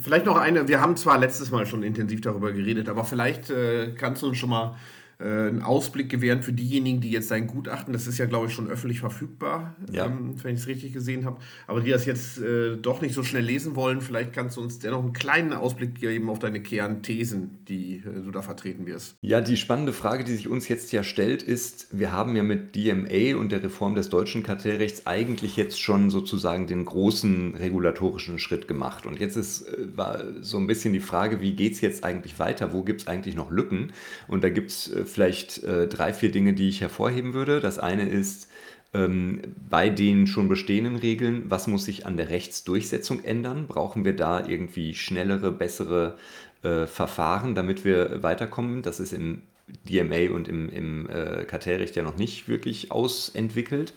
vielleicht 0.00 0.26
noch 0.26 0.36
eine, 0.36 0.68
wir 0.68 0.80
haben 0.80 0.96
zwar 0.96 1.18
letztes 1.18 1.50
Mal 1.50 1.66
schon 1.66 1.82
intensiv 1.82 2.20
darüber 2.20 2.52
geredet, 2.52 2.88
aber 2.88 3.04
vielleicht 3.04 3.50
äh, 3.50 3.90
kannst 3.98 4.22
du 4.22 4.28
uns 4.28 4.38
schon 4.38 4.50
mal 4.50 4.76
äh, 4.76 5.01
einen 5.24 5.62
Ausblick 5.62 6.08
gewähren 6.08 6.42
für 6.42 6.52
diejenigen, 6.52 7.00
die 7.00 7.10
jetzt 7.10 7.28
sein 7.28 7.46
Gutachten, 7.46 7.92
das 7.92 8.06
ist 8.06 8.18
ja, 8.18 8.26
glaube 8.26 8.46
ich, 8.46 8.52
schon 8.52 8.68
öffentlich 8.68 9.00
verfügbar, 9.00 9.76
ja. 9.90 10.06
ähm, 10.06 10.34
wenn 10.42 10.54
ich 10.54 10.62
es 10.62 10.66
richtig 10.66 10.92
gesehen 10.92 11.24
habe, 11.24 11.38
aber 11.66 11.80
die 11.80 11.90
das 11.90 12.06
jetzt 12.06 12.38
äh, 12.38 12.76
doch 12.76 13.00
nicht 13.00 13.14
so 13.14 13.22
schnell 13.22 13.44
lesen 13.44 13.76
wollen, 13.76 14.00
vielleicht 14.00 14.32
kannst 14.32 14.56
du 14.56 14.60
uns 14.60 14.78
dennoch 14.78 15.02
einen 15.02 15.12
kleinen 15.12 15.52
Ausblick 15.52 16.00
geben 16.00 16.28
auf 16.28 16.38
deine 16.38 16.62
Kernthesen, 16.62 17.58
die 17.68 17.96
äh, 17.96 18.22
du 18.24 18.30
da 18.30 18.42
vertreten 18.42 18.86
wirst. 18.86 19.16
Ja, 19.20 19.40
die 19.40 19.56
spannende 19.56 19.92
Frage, 19.92 20.24
die 20.24 20.32
sich 20.32 20.48
uns 20.48 20.68
jetzt 20.68 20.92
ja 20.92 21.02
stellt, 21.02 21.42
ist, 21.42 21.88
wir 21.92 22.12
haben 22.12 22.34
ja 22.36 22.42
mit 22.42 22.74
DMA 22.74 23.36
und 23.38 23.52
der 23.52 23.62
Reform 23.62 23.94
des 23.94 24.08
deutschen 24.08 24.42
Kartellrechts 24.42 25.06
eigentlich 25.06 25.56
jetzt 25.56 25.80
schon 25.80 26.10
sozusagen 26.10 26.66
den 26.66 26.84
großen 26.84 27.54
regulatorischen 27.54 28.38
Schritt 28.38 28.68
gemacht. 28.68 29.06
Und 29.06 29.20
jetzt 29.20 29.36
ist, 29.36 29.68
äh, 29.68 29.96
war 29.96 30.24
so 30.40 30.58
ein 30.58 30.66
bisschen 30.66 30.92
die 30.92 31.00
Frage, 31.00 31.40
wie 31.40 31.52
geht 31.52 31.74
es 31.74 31.80
jetzt 31.80 32.04
eigentlich 32.04 32.38
weiter? 32.38 32.72
Wo 32.72 32.82
gibt 32.82 33.02
es 33.02 33.06
eigentlich 33.06 33.36
noch 33.36 33.50
Lücken? 33.50 33.92
Und 34.28 34.44
da 34.44 34.48
gibt 34.48 34.70
es 34.70 34.92
äh, 34.92 35.04
vielleicht 35.12 35.62
äh, 35.62 35.86
drei, 35.88 36.12
vier 36.12 36.30
Dinge, 36.30 36.54
die 36.54 36.68
ich 36.68 36.80
hervorheben 36.80 37.34
würde. 37.34 37.60
Das 37.60 37.78
eine 37.78 38.08
ist, 38.08 38.48
ähm, 38.94 39.40
bei 39.70 39.88
den 39.88 40.26
schon 40.26 40.48
bestehenden 40.48 40.96
Regeln, 40.96 41.44
was 41.48 41.66
muss 41.66 41.84
sich 41.84 42.04
an 42.06 42.16
der 42.16 42.28
Rechtsdurchsetzung 42.28 43.24
ändern? 43.24 43.66
Brauchen 43.66 44.04
wir 44.04 44.14
da 44.14 44.46
irgendwie 44.46 44.94
schnellere, 44.94 45.50
bessere 45.50 46.18
äh, 46.62 46.86
Verfahren, 46.86 47.54
damit 47.54 47.84
wir 47.84 48.22
weiterkommen? 48.22 48.82
Das 48.82 49.00
ist 49.00 49.12
im 49.12 49.42
DMA 49.88 50.34
und 50.34 50.48
im, 50.48 50.68
im 50.68 51.08
äh, 51.08 51.44
Kartellrecht 51.44 51.96
ja 51.96 52.02
noch 52.02 52.16
nicht 52.16 52.48
wirklich 52.48 52.92
ausentwickelt. 52.92 53.94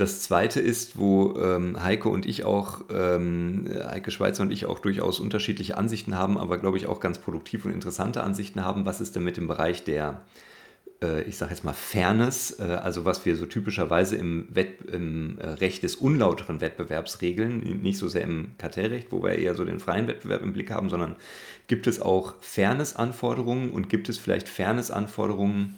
Das 0.00 0.22
zweite 0.22 0.60
ist, 0.60 0.98
wo 0.98 1.36
ähm, 1.36 1.82
Heike 1.82 2.08
und 2.08 2.24
ich 2.24 2.44
auch, 2.44 2.80
ähm, 2.90 3.68
Heike 3.86 4.10
Schweizer 4.10 4.42
und 4.42 4.50
ich 4.50 4.64
auch 4.64 4.78
durchaus 4.78 5.20
unterschiedliche 5.20 5.76
Ansichten 5.76 6.16
haben, 6.16 6.38
aber 6.38 6.56
glaube 6.56 6.78
ich 6.78 6.86
auch 6.86 7.00
ganz 7.00 7.18
produktive 7.18 7.68
und 7.68 7.74
interessante 7.74 8.22
Ansichten 8.22 8.64
haben. 8.64 8.86
Was 8.86 9.02
ist 9.02 9.14
denn 9.14 9.24
mit 9.24 9.36
dem 9.36 9.46
Bereich 9.46 9.84
der, 9.84 10.22
äh, 11.02 11.24
ich 11.24 11.36
sage 11.36 11.50
jetzt 11.50 11.64
mal 11.64 11.74
Fairness, 11.74 12.58
äh, 12.60 12.62
also 12.62 13.04
was 13.04 13.26
wir 13.26 13.36
so 13.36 13.44
typischerweise 13.44 14.16
im, 14.16 14.48
Wett, 14.48 14.80
im 14.90 15.36
äh, 15.38 15.46
Recht 15.46 15.82
des 15.82 15.96
unlauteren 15.96 16.62
Wettbewerbs 16.62 17.20
regeln, 17.20 17.58
nicht 17.82 17.98
so 17.98 18.08
sehr 18.08 18.22
im 18.22 18.52
Kartellrecht, 18.56 19.08
wo 19.12 19.22
wir 19.22 19.32
eher 19.32 19.54
so 19.54 19.66
den 19.66 19.80
freien 19.80 20.08
Wettbewerb 20.08 20.40
im 20.40 20.54
Blick 20.54 20.70
haben, 20.70 20.88
sondern 20.88 21.16
gibt 21.66 21.86
es 21.86 22.00
auch 22.00 22.36
Fairness-Anforderungen 22.40 23.70
und 23.70 23.90
gibt 23.90 24.08
es 24.08 24.16
vielleicht 24.16 24.48
Fairness-Anforderungen, 24.48 25.76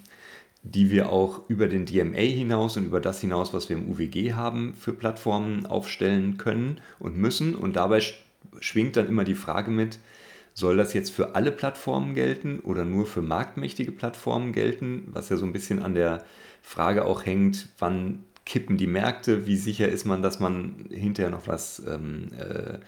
die 0.62 0.90
wir 0.90 1.10
auch 1.10 1.48
über 1.48 1.66
den 1.66 1.86
DMA 1.86 2.18
hinaus 2.18 2.76
und 2.76 2.86
über 2.86 3.00
das 3.00 3.20
hinaus, 3.20 3.52
was 3.52 3.68
wir 3.68 3.76
im 3.76 3.90
UWG 3.90 4.34
haben, 4.34 4.74
für 4.74 4.92
Plattformen 4.92 5.66
aufstellen 5.66 6.38
können 6.38 6.80
und 6.98 7.16
müssen. 7.16 7.54
Und 7.54 7.74
dabei 7.74 8.00
schwingt 8.60 8.96
dann 8.96 9.08
immer 9.08 9.24
die 9.24 9.34
Frage 9.34 9.70
mit, 9.70 9.98
soll 10.54 10.76
das 10.76 10.94
jetzt 10.94 11.10
für 11.10 11.34
alle 11.34 11.50
Plattformen 11.50 12.14
gelten 12.14 12.60
oder 12.60 12.84
nur 12.84 13.06
für 13.06 13.22
marktmächtige 13.22 13.90
Plattformen 13.90 14.52
gelten, 14.52 15.08
was 15.12 15.30
ja 15.30 15.36
so 15.36 15.46
ein 15.46 15.52
bisschen 15.52 15.82
an 15.82 15.94
der 15.94 16.24
Frage 16.62 17.06
auch 17.06 17.26
hängt, 17.26 17.68
wann 17.78 18.24
kippen 18.44 18.76
die 18.76 18.86
Märkte, 18.86 19.46
wie 19.46 19.56
sicher 19.56 19.88
ist 19.88 20.04
man, 20.04 20.22
dass 20.22 20.40
man 20.40 20.86
hinterher 20.90 21.30
noch 21.30 21.46
was 21.46 21.82
ähm, 21.88 22.30
äh, 22.38 22.78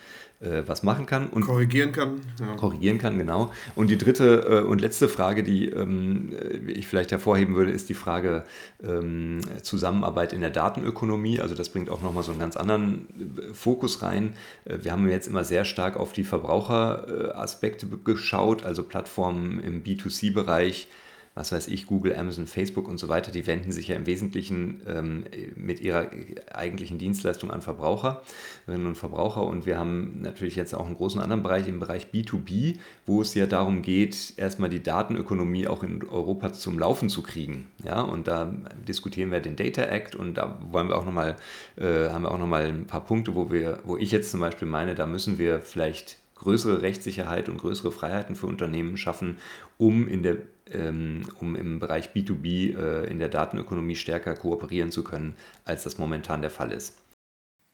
was 0.67 0.83
machen 0.83 1.07
kann. 1.07 1.29
Und 1.29 1.43
korrigieren 1.43 1.93
kann. 1.93 2.21
Ja. 2.41 2.55
Korrigieren 2.57 2.99
kann, 2.99 3.19
genau. 3.19 3.53
Und 3.75 3.89
die 3.89 3.99
dritte 3.99 4.63
äh, 4.65 4.67
und 4.67 4.81
letzte 4.81 5.09
Frage, 5.09 5.43
die 5.43 5.69
ähm, 5.69 6.33
äh, 6.33 6.73
ich 6.73 6.87
vielleicht 6.87 7.11
hervorheben 7.13 7.55
würde, 7.55 7.71
ist 7.71 7.89
die 7.89 7.95
Frage 7.95 8.45
ähm, 8.83 9.41
Zusammenarbeit 9.63 10.33
in 10.33 10.41
der 10.41 10.51
Datenökonomie. 10.51 11.41
Also 11.41 11.55
das 11.55 11.69
bringt 11.69 11.91
auch 11.91 12.03
nochmal 12.03 12.23
so 12.23 12.33
einen 12.33 12.41
ganz 12.41 12.57
anderen 12.57 13.07
äh, 13.39 13.55
Fokus 13.55 14.03
rein. 14.03 14.35
Äh, 14.65 14.79
wir 14.83 14.93
haben 14.93 15.09
jetzt 15.09 15.27
immer 15.27 15.45
sehr 15.45 15.65
stark 15.65 15.97
auf 15.97 16.13
die 16.13 16.25
Verbraucheraspekte 16.25 17.87
geschaut, 18.05 18.65
also 18.65 18.83
Plattformen 18.83 19.61
im 19.61 19.83
B2C-Bereich 19.83 20.89
was 21.35 21.51
weiß 21.51 21.67
ich, 21.69 21.87
Google, 21.87 22.17
Amazon, 22.17 22.47
Facebook 22.47 22.87
und 22.87 22.99
so 22.99 23.09
weiter, 23.09 23.33
die 23.33 23.47
wenden 23.47 23.73
sich 23.73 23.89
ja 23.89 23.97
im 23.97 24.07
Wesentlichen 24.07 24.83
ähm, 24.87 25.25
mit 25.57 25.81
ihrer 25.81 26.11
eigentlichen 26.53 26.99
Dienstleistung 26.99 27.51
an 27.51 27.61
Verbraucherinnen 27.61 28.87
und 28.87 28.95
Verbraucher. 28.95 29.43
Und 29.43 29.67
wir 29.67 29.77
haben 29.77 30.21
natürlich 30.23 30.55
jetzt 30.55 30.75
auch 30.75 30.87
einen 30.87 30.95
großen 30.95 31.21
anderen 31.21 31.43
Bereich, 31.43 31.67
im 31.67 31.81
Bereich 31.81 32.07
B2B, 32.13 32.79
wo 33.05 33.21
es 33.21 33.35
ja 33.35 33.47
darum 33.47 33.83
geht, 33.83 34.35
erstmal 34.37 34.71
die 34.71 34.83
Datenökonomie 34.83 35.67
auch 35.67 35.83
in 35.83 36.05
Europa 36.05 36.53
zum 36.53 36.79
Laufen 36.79 37.09
zu 37.09 37.23
kriegen. 37.23 37.67
Ja, 37.85 38.01
und 38.01 38.29
da 38.29 38.55
diskutieren 38.87 39.33
wir 39.33 39.41
den 39.41 39.57
Data 39.57 39.83
Act 39.83 40.15
und 40.15 40.35
da 40.35 40.61
wollen 40.71 40.89
wir 40.89 40.97
auch 40.97 41.05
nochmal, 41.05 41.37
äh, 41.77 42.11
haben 42.11 42.23
wir 42.23 42.31
auch 42.31 42.39
nochmal 42.39 42.67
ein 42.67 42.87
paar 42.87 43.05
Punkte, 43.05 43.35
wo 43.35 43.51
wir, 43.51 43.81
wo 43.85 43.97
ich 43.97 44.13
jetzt 44.13 44.31
zum 44.31 44.39
Beispiel 44.39 44.69
meine, 44.69 44.95
da 44.95 45.07
müssen 45.07 45.39
wir 45.39 45.61
vielleicht 45.63 46.19
größere 46.37 46.83
Rechtssicherheit 46.83 47.49
und 47.49 47.59
größere 47.59 47.91
Freiheiten 47.91 48.37
für 48.37 48.47
Unternehmen 48.47 48.97
schaffen, 48.97 49.39
um 49.79 50.07
in 50.07 50.23
der 50.23 50.37
um 50.73 51.57
im 51.57 51.79
Bereich 51.79 52.11
B2B 52.11 52.77
äh, 52.77 53.11
in 53.11 53.19
der 53.19 53.29
Datenökonomie 53.29 53.97
stärker 53.97 54.35
kooperieren 54.35 54.91
zu 54.91 55.05
können, 55.05 55.37
als 55.65 55.85
das 55.85 55.99
momentan 55.99 56.41
der 56.41 56.51
Fall 56.51 56.73
ist. 56.73 56.95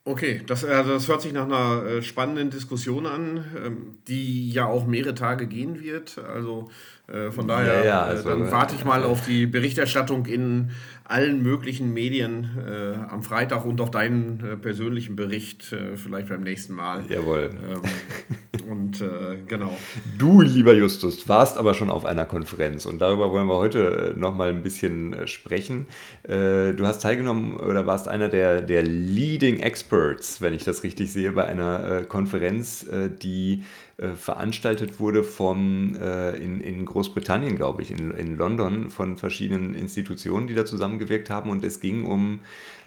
Okay, 0.04 0.42
das, 0.46 0.64
also 0.64 0.94
das 0.94 1.08
hört 1.08 1.20
sich 1.20 1.32
nach 1.32 1.44
einer 1.44 1.84
äh, 1.84 2.02
spannenden 2.02 2.50
Diskussion 2.50 3.06
an, 3.06 3.44
ähm, 3.64 3.98
die 4.08 4.50
ja 4.50 4.64
auch 4.64 4.86
mehrere 4.86 5.14
Tage 5.14 5.46
gehen 5.46 5.80
wird. 5.80 6.18
Also 6.18 6.70
äh, 7.10 7.30
von 7.30 7.48
daher, 7.48 7.80
Ja, 7.80 7.84
ja, 7.84 8.02
also, 8.02 8.28
äh, 8.28 8.32
dann 8.32 8.48
äh, 8.48 8.52
warte 8.52 8.74
ich 8.76 8.84
mal 8.84 9.04
auf 9.04 9.24
die 9.26 9.46
Berichterstattung 9.46 10.26
in 10.26 10.70
allen 11.04 11.42
möglichen 11.42 11.92
Medien 11.92 12.50
äh, 12.64 12.94
am 13.12 13.22
Freitag 13.22 13.64
und 13.64 13.80
auf 13.80 13.90
deinen 13.90 14.44
äh, 14.44 14.56
persönlichen 14.56 15.16
Bericht 15.16 15.72
äh, 15.72 15.96
vielleicht 15.96 16.28
beim 16.28 16.42
nächsten 16.42 16.74
Mal. 16.74 17.02
Jawohl. 17.08 17.50
Ähm, 17.68 18.70
und 18.70 19.00
äh, 19.00 19.38
genau. 19.48 19.76
Du, 20.18 20.40
lieber 20.40 20.72
Justus, 20.72 21.28
warst 21.28 21.58
aber 21.58 21.74
schon 21.74 21.90
auf 21.90 22.04
einer 22.04 22.26
Konferenz 22.26 22.86
und 22.86 23.00
darüber 23.00 23.32
wollen 23.32 23.48
wir 23.48 23.56
heute 23.56 24.14
nochmal 24.16 24.50
ein 24.50 24.62
bisschen 24.62 25.26
sprechen. 25.26 25.86
Du 26.22 26.78
hast 26.82 27.02
teilgenommen 27.02 27.56
oder 27.56 27.86
warst 27.86 28.06
einer 28.06 28.28
der, 28.28 28.60
der 28.60 28.82
Leading 28.82 29.58
Experts, 29.58 30.40
wenn 30.40 30.54
ich 30.54 30.62
das 30.62 30.84
richtig 30.84 31.12
sehe, 31.12 31.32
bei 31.32 31.46
einer 31.46 32.02
Konferenz, 32.04 32.86
die 33.22 33.64
äh, 34.00 34.14
veranstaltet 34.16 34.98
wurde 34.98 35.22
vom, 35.22 35.94
äh, 36.00 36.30
in, 36.36 36.62
in 36.62 36.86
Großbritannien, 36.86 37.56
glaube 37.56 37.82
ich, 37.82 37.90
in, 37.90 38.10
in 38.12 38.36
London, 38.36 38.90
von 38.90 39.18
verschiedenen 39.18 39.74
Institutionen, 39.74 40.46
die 40.46 40.54
da 40.54 40.64
zusammengewirkt 40.64 41.28
haben. 41.28 41.50
Und 41.50 41.62
es 41.64 41.80
ging 41.80 42.06
um 42.06 42.40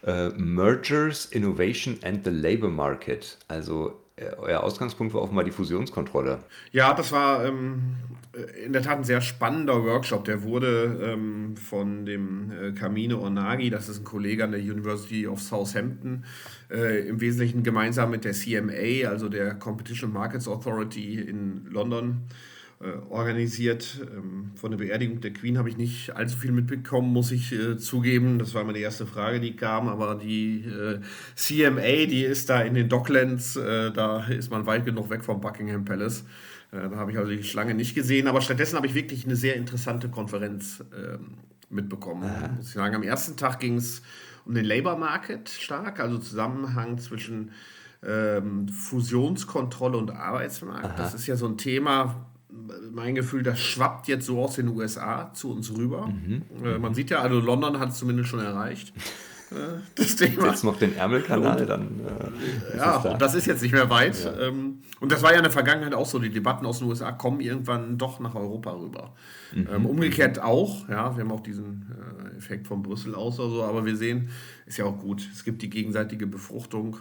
äh, 0.03 0.29
Mergers, 0.29 1.25
Innovation 1.25 1.99
and 2.03 2.25
the 2.25 2.31
Labor 2.31 2.69
Market. 2.69 3.37
Also 3.47 4.02
euer 4.37 4.61
Ausgangspunkt 4.61 5.13
war 5.13 5.21
offenbar 5.21 5.43
die 5.43 5.51
Fusionskontrolle. 5.51 6.43
Ja, 6.71 6.93
das 6.93 7.11
war 7.11 7.45
ähm, 7.45 7.95
äh, 8.33 8.65
in 8.65 8.73
der 8.73 8.83
Tat 8.83 8.97
ein 8.97 9.03
sehr 9.03 9.21
spannender 9.21 9.83
Workshop. 9.83 10.25
Der 10.25 10.43
wurde 10.43 10.99
ähm, 11.03 11.57
von 11.57 12.05
dem 12.05 12.51
äh, 12.51 12.71
Kamine 12.73 13.19
Onagi, 13.19 13.71
das 13.71 13.89
ist 13.89 13.99
ein 14.01 14.03
Kollege 14.03 14.43
an 14.43 14.51
der 14.51 14.61
University 14.61 15.27
of 15.27 15.41
Southampton, 15.41 16.25
äh, 16.69 17.07
im 17.07 17.21
Wesentlichen 17.21 17.63
gemeinsam 17.63 18.11
mit 18.11 18.23
der 18.23 18.33
CMA, 18.33 19.09
also 19.09 19.29
der 19.29 19.55
Competition 19.55 20.13
Markets 20.13 20.47
Authority 20.47 21.19
in 21.19 21.65
London, 21.71 22.21
äh, 22.29 22.52
organisiert. 23.09 24.01
Ähm, 24.15 24.51
von 24.55 24.71
der 24.71 24.77
Beerdigung 24.77 25.21
der 25.21 25.33
Queen 25.33 25.57
habe 25.57 25.69
ich 25.69 25.77
nicht 25.77 26.15
allzu 26.15 26.37
viel 26.37 26.51
mitbekommen, 26.51 27.11
muss 27.11 27.31
ich 27.31 27.51
äh, 27.51 27.77
zugeben. 27.77 28.39
Das 28.39 28.53
war 28.53 28.63
meine 28.63 28.79
erste 28.79 29.05
Frage, 29.05 29.39
die 29.39 29.55
kam. 29.55 29.87
Aber 29.87 30.15
die 30.15 30.65
äh, 30.65 30.99
CMA, 31.35 32.05
die 32.07 32.23
ist 32.23 32.49
da 32.49 32.61
in 32.61 32.73
den 32.73 32.89
Docklands, 32.89 33.55
äh, 33.55 33.91
da 33.91 34.25
ist 34.25 34.51
man 34.51 34.65
weit 34.65 34.85
genug 34.85 35.09
weg 35.09 35.23
vom 35.23 35.41
Buckingham 35.41 35.85
Palace. 35.85 36.25
Äh, 36.71 36.89
da 36.89 36.97
habe 36.97 37.11
ich 37.11 37.17
also 37.17 37.31
die 37.31 37.43
Schlange 37.43 37.73
nicht 37.73 37.95
gesehen. 37.95 38.27
Aber 38.27 38.41
stattdessen 38.41 38.75
habe 38.75 38.87
ich 38.87 38.93
wirklich 38.93 39.25
eine 39.25 39.35
sehr 39.35 39.55
interessante 39.55 40.09
Konferenz 40.09 40.83
ähm, 40.95 41.37
mitbekommen. 41.69 42.29
Muss 42.57 42.67
ich 42.67 42.73
sagen. 42.73 42.95
Am 42.95 43.03
ersten 43.03 43.37
Tag 43.37 43.59
ging 43.59 43.77
es 43.77 44.01
um 44.45 44.53
den 44.53 44.65
Labor 44.65 44.97
Market 44.97 45.49
stark, 45.49 45.99
also 45.99 46.17
Zusammenhang 46.17 46.97
zwischen 46.97 47.51
ähm, 48.05 48.67
Fusionskontrolle 48.67 49.97
und 49.97 50.11
Arbeitsmarkt. 50.11 50.99
Das 50.99 51.13
ist 51.13 51.27
ja 51.27 51.35
so 51.35 51.47
ein 51.47 51.57
Thema, 51.57 52.25
mein 52.91 53.15
Gefühl, 53.15 53.43
das 53.43 53.59
schwappt 53.59 54.07
jetzt 54.07 54.25
so 54.25 54.39
aus 54.43 54.55
den 54.55 54.67
USA 54.69 55.31
zu 55.33 55.51
uns 55.51 55.75
rüber. 55.75 56.11
Äh, 56.63 56.77
man 56.77 56.93
sieht 56.93 57.09
ja, 57.09 57.19
also 57.21 57.39
London 57.39 57.79
hat 57.79 57.89
es 57.89 57.95
zumindest 57.97 58.29
schon 58.29 58.39
erreicht. 58.39 58.93
äh, 59.51 59.55
Das 59.95 60.15
Thema. 60.15 60.47
Jetzt 60.47 60.63
noch 60.63 60.77
den 60.77 60.95
Ärmelkanal, 60.95 61.65
dann 61.65 61.99
äh, 61.99 62.73
ist 62.73 62.77
Ja, 62.77 62.99
da. 62.99 63.11
und 63.11 63.21
das 63.21 63.35
ist 63.35 63.45
jetzt 63.47 63.61
nicht 63.61 63.71
mehr 63.73 63.89
weit. 63.89 64.15
Ähm, 64.39 64.79
Und 64.99 65.11
das 65.11 65.21
war 65.23 65.31
ja 65.31 65.37
in 65.37 65.43
der 65.43 65.51
Vergangenheit 65.51 65.93
auch 65.93 66.05
so. 66.05 66.19
Die 66.19 66.29
Debatten 66.29 66.65
aus 66.65 66.79
den 66.79 66.87
USA 66.87 67.11
kommen 67.11 67.39
irgendwann 67.41 67.97
doch 67.97 68.19
nach 68.19 68.35
Europa 68.35 68.71
rüber. 68.71 69.13
Ähm, 69.55 69.85
umgekehrt 69.85 70.41
auch. 70.41 70.87
Ja, 70.89 71.15
wir 71.15 71.23
haben 71.23 71.31
auch 71.31 71.41
diesen 71.41 71.85
äh, 72.33 72.37
Effekt 72.37 72.67
von 72.67 72.81
Brüssel 72.83 73.13
aus 73.15 73.39
oder 73.39 73.49
so. 73.49 73.63
Aber 73.63 73.85
wir 73.85 73.95
sehen, 73.97 74.29
ist 74.65 74.77
ja 74.77 74.85
auch 74.85 74.97
gut. 74.97 75.27
Es 75.33 75.43
gibt 75.43 75.61
die 75.61 75.69
gegenseitige 75.69 76.25
Befruchtung. 76.27 76.97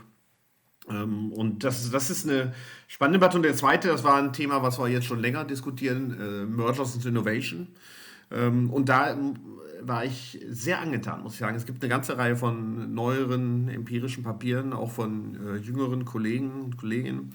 Ähm, 0.88 1.32
und 1.32 1.64
das, 1.64 1.90
das 1.90 2.10
ist 2.10 2.28
eine 2.28 2.52
spannende 2.88 3.18
Debatte. 3.18 3.36
Und 3.36 3.42
der 3.44 3.54
zweite, 3.54 3.88
das 3.88 4.04
war 4.04 4.16
ein 4.16 4.32
Thema, 4.32 4.62
was 4.62 4.78
wir 4.78 4.88
jetzt 4.88 5.06
schon 5.06 5.20
länger 5.20 5.44
diskutieren, 5.44 6.18
äh, 6.20 6.44
Mergers 6.46 6.94
and 6.94 7.06
Innovation. 7.06 7.68
Ähm, 8.30 8.70
und 8.70 8.88
da 8.88 9.12
ähm, 9.12 9.34
war 9.80 10.04
ich 10.04 10.40
sehr 10.48 10.80
angetan, 10.80 11.22
muss 11.22 11.34
ich 11.34 11.40
sagen. 11.40 11.56
Es 11.56 11.66
gibt 11.66 11.82
eine 11.82 11.90
ganze 11.90 12.16
Reihe 12.16 12.36
von 12.36 12.94
neueren 12.94 13.68
empirischen 13.68 14.22
Papieren, 14.22 14.72
auch 14.72 14.90
von 14.90 15.36
äh, 15.46 15.56
jüngeren 15.56 16.04
Kollegen 16.04 16.62
und 16.62 16.76
Kolleginnen, 16.76 17.34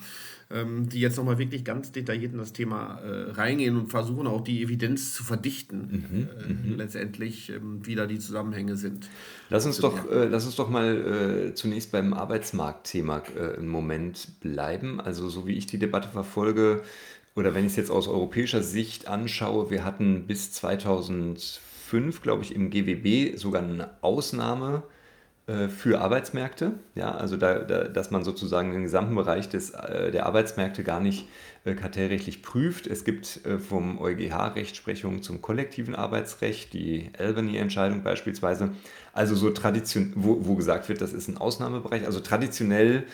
ähm, 0.49 0.87
die 0.87 0.99
jetzt 0.99 1.17
nochmal 1.17 1.37
wirklich 1.37 1.65
ganz 1.65 1.91
detailliert 1.91 2.31
in 2.31 2.37
das 2.37 2.53
Thema 2.53 2.99
äh, 2.99 3.31
reingehen 3.31 3.75
und 3.75 3.87
versuchen 3.87 4.27
auch 4.27 4.41
die 4.41 4.63
Evidenz 4.63 5.13
zu 5.13 5.23
verdichten, 5.23 6.29
äh, 6.29 6.75
letztendlich, 6.75 7.49
ähm, 7.49 7.85
wie 7.85 7.95
da 7.95 8.05
die 8.05 8.19
Zusammenhänge 8.19 8.77
sind. 8.77 9.09
Lass 9.49 9.65
uns 9.65 9.79
doch, 9.79 10.09
äh, 10.09 10.25
lass 10.25 10.45
uns 10.45 10.55
doch 10.55 10.69
mal 10.69 11.49
äh, 11.49 11.53
zunächst 11.53 11.91
beim 11.91 12.13
Arbeitsmarktthema 12.13 13.23
äh, 13.35 13.57
einen 13.57 13.67
Moment 13.67 14.39
bleiben. 14.39 15.01
Also 15.01 15.27
so 15.29 15.47
wie 15.47 15.57
ich 15.57 15.65
die 15.65 15.79
Debatte 15.79 16.09
verfolge, 16.09 16.83
oder 17.35 17.53
wenn 17.53 17.65
ich 17.65 17.71
es 17.71 17.77
jetzt 17.77 17.91
aus 17.91 18.07
europäischer 18.07 18.63
Sicht 18.63 19.07
anschaue, 19.07 19.69
wir 19.69 19.83
hatten 19.83 20.25
bis 20.25 20.51
2005, 20.53 22.21
glaube 22.21 22.43
ich, 22.43 22.55
im 22.55 22.71
GWB 22.71 23.37
sogar 23.37 23.61
eine 23.61 23.89
Ausnahme 24.01 24.83
äh, 24.83 24.96
für 25.69 26.01
Arbeitsmärkte. 26.01 26.73
Ja, 26.93 27.15
also 27.15 27.37
da, 27.37 27.59
da, 27.59 27.85
dass 27.85 28.11
man 28.11 28.25
sozusagen 28.25 28.73
den 28.73 28.83
gesamten 28.83 29.15
Bereich 29.15 29.47
des, 29.47 29.69
äh, 29.69 30.11
der 30.11 30.25
Arbeitsmärkte 30.25 30.83
gar 30.83 30.99
nicht 30.99 31.29
äh, 31.63 31.73
kartellrechtlich 31.73 32.41
prüft. 32.41 32.85
Es 32.85 33.05
gibt 33.05 33.45
äh, 33.45 33.57
vom 33.57 33.97
EuGH 33.97 34.55
Rechtsprechung 34.55 35.23
zum 35.23 35.41
kollektiven 35.41 35.95
Arbeitsrecht, 35.95 36.73
die 36.73 37.11
Albany-Entscheidung 37.17 38.03
beispielsweise. 38.03 38.71
Also 39.13 39.35
so 39.35 39.49
tradition, 39.49 40.11
wo, 40.15 40.45
wo 40.45 40.55
gesagt 40.55 40.89
wird, 40.89 40.99
das 40.99 41.13
ist 41.13 41.29
ein 41.29 41.37
Ausnahmebereich. 41.37 42.05
Also 42.05 42.19
traditionell 42.19 43.05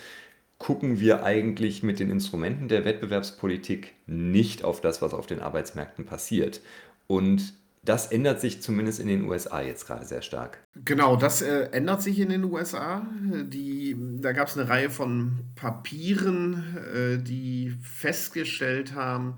gucken 0.57 0.99
wir 0.99 1.23
eigentlich 1.23 1.83
mit 1.83 1.99
den 1.99 2.09
Instrumenten 2.09 2.67
der 2.67 2.83
Wettbewerbspolitik 2.83 3.93
nicht 4.07 4.63
auf 4.63 4.81
das, 4.81 5.03
was 5.03 5.13
auf 5.13 5.27
den 5.27 5.39
Arbeitsmärkten 5.39 6.05
passiert. 6.05 6.61
Und 7.05 7.53
das 7.83 8.07
ändert 8.07 8.39
sich 8.39 8.61
zumindest 8.61 8.99
in 8.99 9.07
den 9.07 9.25
USA 9.25 9.61
jetzt 9.61 9.85
gerade 9.85 10.05
sehr 10.05 10.21
stark. 10.21 10.59
Genau, 10.85 11.17
das 11.17 11.41
äh, 11.41 11.69
ändert 11.71 12.01
sich 12.01 12.19
in 12.19 12.29
den 12.29 12.45
USA. 12.45 13.05
Die, 13.31 13.95
da 14.19 14.31
gab 14.31 14.47
es 14.47 14.57
eine 14.57 14.69
Reihe 14.69 14.89
von 14.89 15.39
Papieren, 15.55 16.77
äh, 16.93 17.17
die 17.21 17.75
festgestellt 17.81 18.95
haben, 18.95 19.37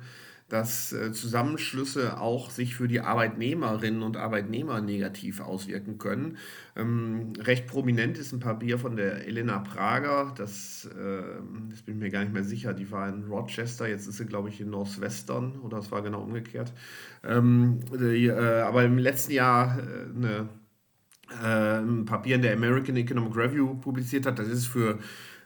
dass 0.56 0.94
äh, 0.94 1.12
Zusammenschlüsse 1.12 2.18
auch 2.18 2.50
sich 2.50 2.76
für 2.76 2.88
die 2.88 3.02
Arbeitnehmerinnen 3.02 4.04
und 4.04 4.16
Arbeitnehmer 4.16 4.80
negativ 4.80 5.42
auswirken 5.42 5.98
können. 5.98 6.38
Ähm, 6.78 7.34
recht 7.40 7.68
prominent 7.68 8.18
ist 8.18 8.32
ein 8.32 8.40
Papier 8.40 8.80
von 8.80 8.96
der 8.96 9.28
Elena 9.28 9.60
Prager, 9.60 10.34
das, 10.38 10.86
äh, 10.86 11.24
das 11.70 11.82
bin 11.82 11.96
ich 11.96 12.02
mir 12.02 12.10
gar 12.10 12.22
nicht 12.22 12.34
mehr 12.34 12.46
sicher, 12.46 12.74
die 12.74 12.90
war 12.90 13.10
in 13.10 13.26
Rochester, 13.26 13.86
jetzt 13.86 14.08
ist 14.08 14.16
sie, 14.16 14.26
glaube 14.26 14.48
ich, 14.48 14.62
in 14.62 14.70
Northwestern 14.70 15.60
oder 15.60 15.80
es 15.80 15.92
war 15.92 16.02
genau 16.02 16.22
umgekehrt. 16.22 16.72
Ähm, 17.26 17.82
die, 17.92 18.28
äh, 18.28 18.62
aber 18.62 18.86
im 18.86 18.98
letzten 18.98 19.34
Jahr 19.34 19.78
äh, 19.78 20.16
eine 20.16 20.50
äh, 21.44 21.80
ein 21.80 22.06
Papier 22.06 22.36
in 22.36 22.44
der 22.44 22.54
American 22.54 22.96
Economic 22.96 23.36
Review 23.36 23.76
publiziert 23.76 24.26
hat. 24.26 24.40
Das 24.40 24.48
ist 24.48 24.68
für 24.68 25.00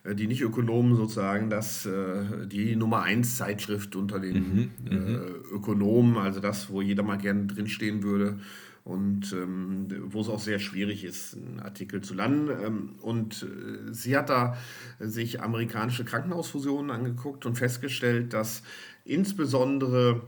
die 0.05 0.27
Nicht-Ökonomen 0.27 0.95
sozusagen 0.95 1.49
das, 1.49 1.85
äh, 1.85 2.47
die 2.47 2.75
Nummer 2.75 3.03
1 3.03 3.37
Zeitschrift 3.37 3.95
unter 3.95 4.19
den 4.19 4.71
äh, 4.89 5.53
Ökonomen, 5.53 6.17
also 6.17 6.39
das, 6.39 6.69
wo 6.69 6.81
jeder 6.81 7.03
mal 7.03 7.17
gerne 7.17 7.47
drinstehen 7.47 8.03
würde 8.03 8.39
und 8.85 9.33
ähm, 9.33 9.87
wo 10.07 10.21
es 10.21 10.29
auch 10.29 10.39
sehr 10.39 10.59
schwierig 10.59 11.03
ist, 11.03 11.35
einen 11.35 11.59
Artikel 11.59 12.01
zu 12.01 12.13
landen. 12.13 12.49
Ähm, 12.49 12.89
und 13.01 13.43
äh, 13.43 13.93
sie 13.93 14.17
hat 14.17 14.29
da 14.29 14.57
sich 14.99 15.41
amerikanische 15.41 16.05
Krankenhausfusionen 16.05 16.91
angeguckt 16.91 17.45
und 17.45 17.57
festgestellt, 17.57 18.33
dass 18.33 18.63
insbesondere 19.05 20.21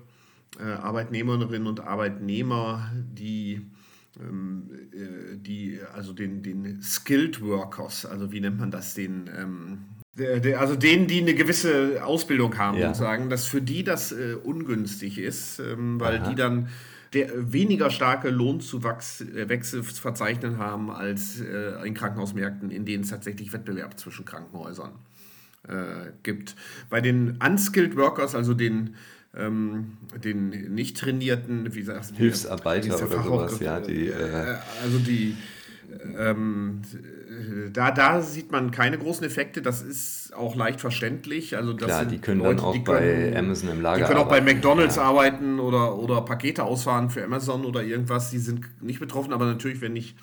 äh, 0.59 0.63
Arbeitnehmerinnen 0.63 1.67
und 1.67 1.79
Arbeitnehmer, 1.79 2.91
die 2.93 3.53
äh, 3.53 3.80
die, 4.19 5.79
also 5.93 6.13
den, 6.13 6.43
den 6.43 6.81
Skilled 6.81 7.41
Workers, 7.41 8.05
also 8.05 8.31
wie 8.31 8.41
nennt 8.41 8.59
man 8.59 8.69
das, 8.71 8.93
den, 8.93 9.29
ähm, 9.37 9.77
der, 10.17 10.39
der, 10.39 10.59
also 10.59 10.75
denen, 10.75 11.07
die 11.07 11.21
eine 11.21 11.33
gewisse 11.33 12.03
Ausbildung 12.03 12.57
haben 12.57 12.77
Ja. 12.77 12.89
und 12.89 12.95
sagen, 12.95 13.29
dass 13.29 13.45
für 13.45 13.61
die 13.61 13.83
das 13.83 14.11
äh, 14.11 14.33
ungünstig 14.33 15.17
ist, 15.17 15.59
ähm, 15.59 15.99
weil 15.99 16.19
Aha. 16.19 16.29
die 16.29 16.35
dann 16.35 16.67
der 17.13 17.51
weniger 17.51 17.89
starke 17.89 18.29
Lohnzuwachse 18.29 19.25
zu 19.61 19.83
verzeichnen 19.83 20.57
haben 20.57 20.89
als 20.89 21.41
äh, 21.41 21.85
in 21.85 21.93
Krankenhausmärkten, 21.93 22.71
in 22.71 22.85
denen 22.85 23.03
es 23.03 23.09
tatsächlich 23.09 23.51
Wettbewerb 23.51 23.99
zwischen 23.99 24.23
Krankenhäusern 24.23 24.91
äh, 25.67 26.11
gibt. 26.23 26.55
Bei 26.89 27.01
den 27.01 27.37
Unskilled 27.45 27.97
Workers, 27.97 28.33
also 28.33 28.53
den, 28.53 28.95
ähm, 29.35 29.97
den 30.23 30.73
nicht 30.73 30.97
trainierten, 30.97 31.73
wie 31.73 31.81
sagst 31.83 32.11
du, 32.11 32.15
Hilfsarbeiter 32.15 32.95
oder 32.95 33.23
sowas, 33.23 33.59
ja, 33.59 33.79
die, 33.79 34.07
äh, 34.07 34.11
äh, 34.11 34.55
also 34.83 34.99
die, 34.99 35.37
ähm, 36.17 36.81
da, 37.73 37.91
da 37.91 38.21
sieht 38.21 38.51
man 38.51 38.71
keine 38.71 38.97
großen 38.97 39.25
Effekte, 39.25 39.61
das 39.61 39.81
ist 39.81 40.33
auch 40.33 40.55
leicht 40.55 40.79
verständlich. 40.79 41.57
Also 41.57 41.73
das 41.73 41.87
Klar, 41.87 42.05
die 42.05 42.19
können 42.19 42.43
dann 42.43 42.59
auch 42.59 42.77
bei 42.79 42.99
können- 42.99 43.37
Amazon 43.37 43.69
im 43.69 43.81
Lager 43.81 43.99
Die 43.99 44.03
können 44.05 44.19
auch 44.19 44.29
bei 44.29 44.37
arbeiten, 44.37 44.55
McDonalds 44.57 44.95
ja. 44.95 45.03
arbeiten 45.03 45.59
oder, 45.59 45.97
oder 45.97 46.21
Pakete 46.21 46.63
ausfahren 46.63 47.09
für 47.09 47.23
Amazon 47.23 47.65
oder 47.65 47.83
irgendwas, 47.83 48.31
die 48.31 48.39
sind 48.39 48.61
nicht 48.81 48.99
betroffen, 48.99 49.33
aber 49.33 49.45
natürlich, 49.45 49.81
wenn 49.81 49.95
ich 49.95 50.15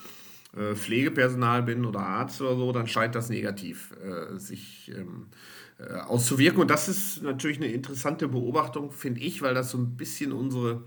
äh, 0.58 0.74
Pflegepersonal 0.74 1.62
bin 1.62 1.84
oder 1.84 2.00
Arzt 2.00 2.40
oder 2.40 2.56
so, 2.56 2.72
dann 2.72 2.86
scheint 2.86 3.14
das 3.14 3.28
negativ 3.28 3.94
äh, 4.02 4.38
sich 4.38 4.92
ähm, 4.94 5.26
äh, 5.78 5.94
auszuwirken. 5.94 6.60
Und 6.60 6.70
das 6.70 6.88
ist 6.88 7.22
natürlich 7.22 7.58
eine 7.58 7.68
interessante 7.68 8.28
Beobachtung, 8.28 8.90
finde 8.90 9.20
ich, 9.20 9.42
weil 9.42 9.54
das 9.54 9.70
so 9.70 9.78
ein 9.78 9.96
bisschen 9.96 10.32
unsere 10.32 10.82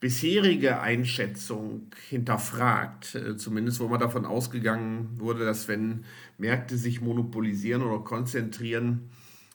bisherige 0.00 0.80
Einschätzung 0.80 1.90
hinterfragt. 2.08 3.14
Äh, 3.14 3.36
zumindest, 3.36 3.80
wo 3.80 3.88
man 3.88 4.00
davon 4.00 4.24
ausgegangen 4.24 5.10
wurde, 5.18 5.44
dass 5.44 5.68
wenn 5.68 6.04
Märkte 6.38 6.76
sich 6.76 7.00
monopolisieren 7.00 7.82
oder 7.82 8.02
konzentrieren, 8.02 9.10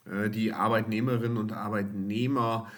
äh, 0.09 0.29
die 0.29 0.53
Arbeitnehmerinnen 0.53 1.37
und 1.37 1.51
Arbeitnehmer 1.51 2.71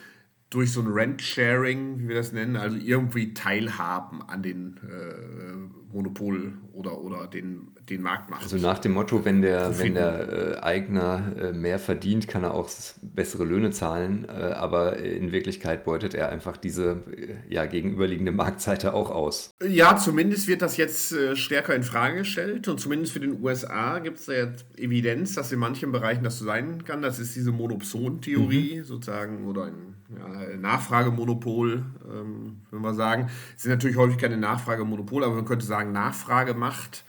durch 0.49 0.71
so 0.71 0.81
ein 0.81 0.87
Rent-Sharing, 0.87 1.99
wie 1.99 2.07
wir 2.09 2.15
das 2.15 2.31
nennen, 2.31 2.55
also 2.55 2.77
irgendwie 2.77 3.33
teilhaben 3.33 4.21
an 4.21 4.43
den 4.43 4.77
äh, 4.77 5.93
Monopol 5.93 6.53
oder, 6.73 7.01
oder 7.01 7.27
den 7.27 7.71
den 7.89 8.01
Markt 8.01 8.29
macht. 8.29 8.43
Also 8.43 8.57
nach 8.57 8.79
dem 8.79 8.93
Motto, 8.93 9.23
wenn 9.25 9.41
der, 9.41 9.79
wenn 9.79 9.93
der 9.93 10.57
äh, 10.57 10.59
Eigner 10.59 11.33
äh, 11.39 11.53
mehr 11.53 11.79
verdient, 11.79 12.27
kann 12.27 12.43
er 12.43 12.53
auch 12.53 12.69
bessere 13.01 13.45
Löhne 13.45 13.71
zahlen, 13.71 14.25
äh, 14.27 14.31
aber 14.31 14.97
in 14.97 15.31
Wirklichkeit 15.31 15.85
beutet 15.85 16.13
er 16.13 16.29
einfach 16.29 16.57
diese 16.57 17.03
äh, 17.11 17.53
ja, 17.53 17.65
gegenüberliegende 17.65 18.31
Marktseite 18.31 18.93
auch 18.93 19.09
aus. 19.09 19.51
Ja, 19.65 19.95
zumindest 19.97 20.47
wird 20.47 20.61
das 20.61 20.77
jetzt 20.77 21.13
äh, 21.13 21.35
stärker 21.35 21.75
in 21.75 21.83
Frage 21.83 22.17
gestellt 22.17 22.67
und 22.67 22.79
zumindest 22.79 23.13
für 23.13 23.19
den 23.19 23.41
USA 23.41 23.99
gibt 23.99 24.19
es 24.19 24.25
da 24.25 24.33
jetzt 24.33 24.65
Evidenz, 24.77 25.33
dass 25.35 25.51
in 25.51 25.59
manchen 25.59 25.91
Bereichen 25.91 26.23
das 26.23 26.39
so 26.39 26.45
sein 26.45 26.83
kann. 26.83 27.01
Das 27.01 27.19
ist 27.19 27.35
diese 27.35 27.51
Monopson-Theorie 27.51 28.79
mhm. 28.79 28.83
sozusagen 28.83 29.45
oder 29.45 29.65
ein 29.65 29.96
ja, 30.09 30.57
Nachfragemonopol, 30.57 31.83
ähm, 32.09 32.61
wenn 32.71 32.81
wir 32.81 32.93
sagen. 32.93 33.29
Es 33.55 33.63
sind 33.63 33.71
natürlich 33.71 33.97
häufig 33.97 34.17
keine 34.17 34.37
Nachfragemonopole, 34.37 35.25
aber 35.25 35.35
man 35.35 35.45
könnte 35.45 35.65
sagen 35.65 35.91
Nachfragemacht 35.91 37.03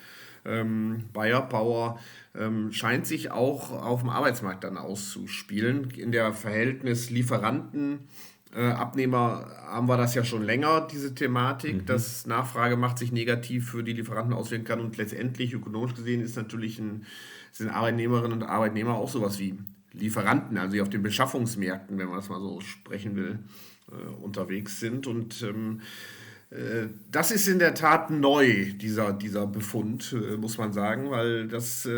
ähm, 0.44 1.04
Buyer 1.12 1.42
Power 1.42 1.98
ähm, 2.34 2.72
scheint 2.72 3.06
sich 3.06 3.30
auch 3.30 3.70
auf 3.70 4.00
dem 4.00 4.08
Arbeitsmarkt 4.08 4.64
dann 4.64 4.76
auszuspielen. 4.76 5.90
In 5.90 6.12
der 6.12 6.32
Verhältnis 6.32 7.10
Lieferanten, 7.10 8.00
äh, 8.54 8.62
Abnehmer 8.62 9.46
haben 9.66 9.88
wir 9.88 9.96
das 9.96 10.14
ja 10.14 10.24
schon 10.24 10.42
länger, 10.42 10.86
diese 10.90 11.14
Thematik, 11.14 11.82
mhm. 11.82 11.86
dass 11.86 12.26
Nachfrage 12.26 12.76
macht 12.76 12.98
sich 12.98 13.12
negativ 13.12 13.70
für 13.70 13.82
die 13.82 13.92
Lieferanten 13.92 14.32
auswirken 14.32 14.64
kann 14.64 14.80
und 14.80 14.96
letztendlich 14.96 15.52
ökonomisch 15.52 15.94
gesehen 15.94 16.22
ist 16.22 16.36
natürlich 16.36 16.78
ein, 16.78 17.04
sind 17.52 17.70
Arbeitnehmerinnen 17.70 18.32
und 18.32 18.48
Arbeitnehmer 18.48 18.94
auch 18.94 19.08
sowas 19.08 19.38
wie 19.38 19.58
Lieferanten, 19.92 20.58
also 20.58 20.72
die 20.72 20.80
auf 20.80 20.90
den 20.90 21.02
Beschaffungsmärkten, 21.02 21.98
wenn 21.98 22.08
man 22.08 22.16
das 22.16 22.28
mal 22.28 22.40
so 22.40 22.60
sprechen 22.60 23.16
will, 23.16 23.38
äh, 23.90 24.22
unterwegs 24.22 24.80
sind 24.80 25.06
und 25.06 25.42
ähm, 25.42 25.80
äh, 26.50 26.88
das 27.10 27.30
ist 27.30 27.48
in 27.48 27.58
der 27.58 27.74
Tat 27.74 28.10
neu, 28.10 28.72
dieser, 28.74 29.12
dieser 29.12 29.46
Befund, 29.46 30.14
äh, 30.14 30.36
muss 30.36 30.58
man 30.58 30.72
sagen, 30.72 31.10
weil 31.10 31.48
das, 31.48 31.88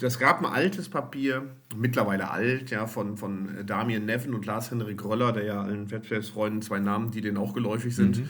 das 0.00 0.18
gab 0.18 0.40
ein 0.40 0.46
altes 0.46 0.88
Papier, 0.88 1.50
mittlerweile 1.74 2.30
alt, 2.30 2.70
ja, 2.70 2.86
von, 2.86 3.16
von 3.16 3.66
Damien 3.66 4.06
Neven 4.06 4.34
und 4.34 4.46
Lars-Henrik 4.46 5.04
Röller, 5.04 5.32
der 5.32 5.44
ja 5.44 5.62
allen 5.62 5.90
Wettbewerbsfreunden 5.90 6.62
zwei 6.62 6.78
Namen, 6.78 7.10
die 7.10 7.20
denen 7.20 7.36
auch 7.36 7.54
geläufig 7.54 7.94
sind. 7.94 8.18
Mhm. 8.18 8.28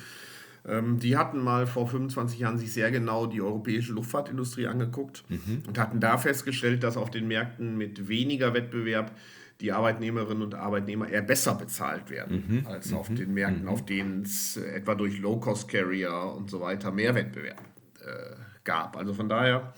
Ähm, 0.67 0.99
die 0.99 1.17
hatten 1.17 1.39
mal 1.39 1.67
vor 1.67 1.87
25 1.87 2.41
Jahren 2.41 2.59
sich 2.59 2.73
sehr 2.73 2.91
genau 2.91 3.27
die 3.27 3.41
europäische 3.41 3.93
Luftfahrtindustrie 3.93 4.67
angeguckt 4.67 5.25
mhm. 5.29 5.63
und 5.67 5.79
hatten 5.79 6.01
da 6.01 6.19
festgestellt, 6.19 6.83
dass 6.83 6.97
auf 6.97 7.11
den 7.11 7.29
Märkten 7.29 7.77
mit 7.77 8.09
weniger 8.09 8.53
Wettbewerb 8.53 9.13
die 9.61 9.73
Arbeitnehmerinnen 9.73 10.43
und 10.43 10.55
Arbeitnehmer 10.55 11.09
eher 11.09 11.23
besser 11.23 11.55
bezahlt 11.55 12.11
werden 12.11 12.45
mhm. 12.49 12.67
als 12.67 12.93
auf 12.93 13.09
mhm. 13.09 13.17
den 13.17 13.35
Märkten, 13.35 13.63
mhm. 13.63 13.69
auf 13.69 13.85
denen 13.85 14.23
es 14.23 14.57
äh, 14.57 14.77
etwa 14.77 14.95
durch 14.95 15.19
Low-Cost-Carrier 15.19 16.35
und 16.37 16.51
so 16.51 16.61
weiter 16.61 16.91
mehr 16.91 17.15
Wettbewerb 17.15 17.65
äh, 18.01 18.37
gab. 18.65 18.97
Also 18.97 19.15
von 19.15 19.29
daher, 19.29 19.73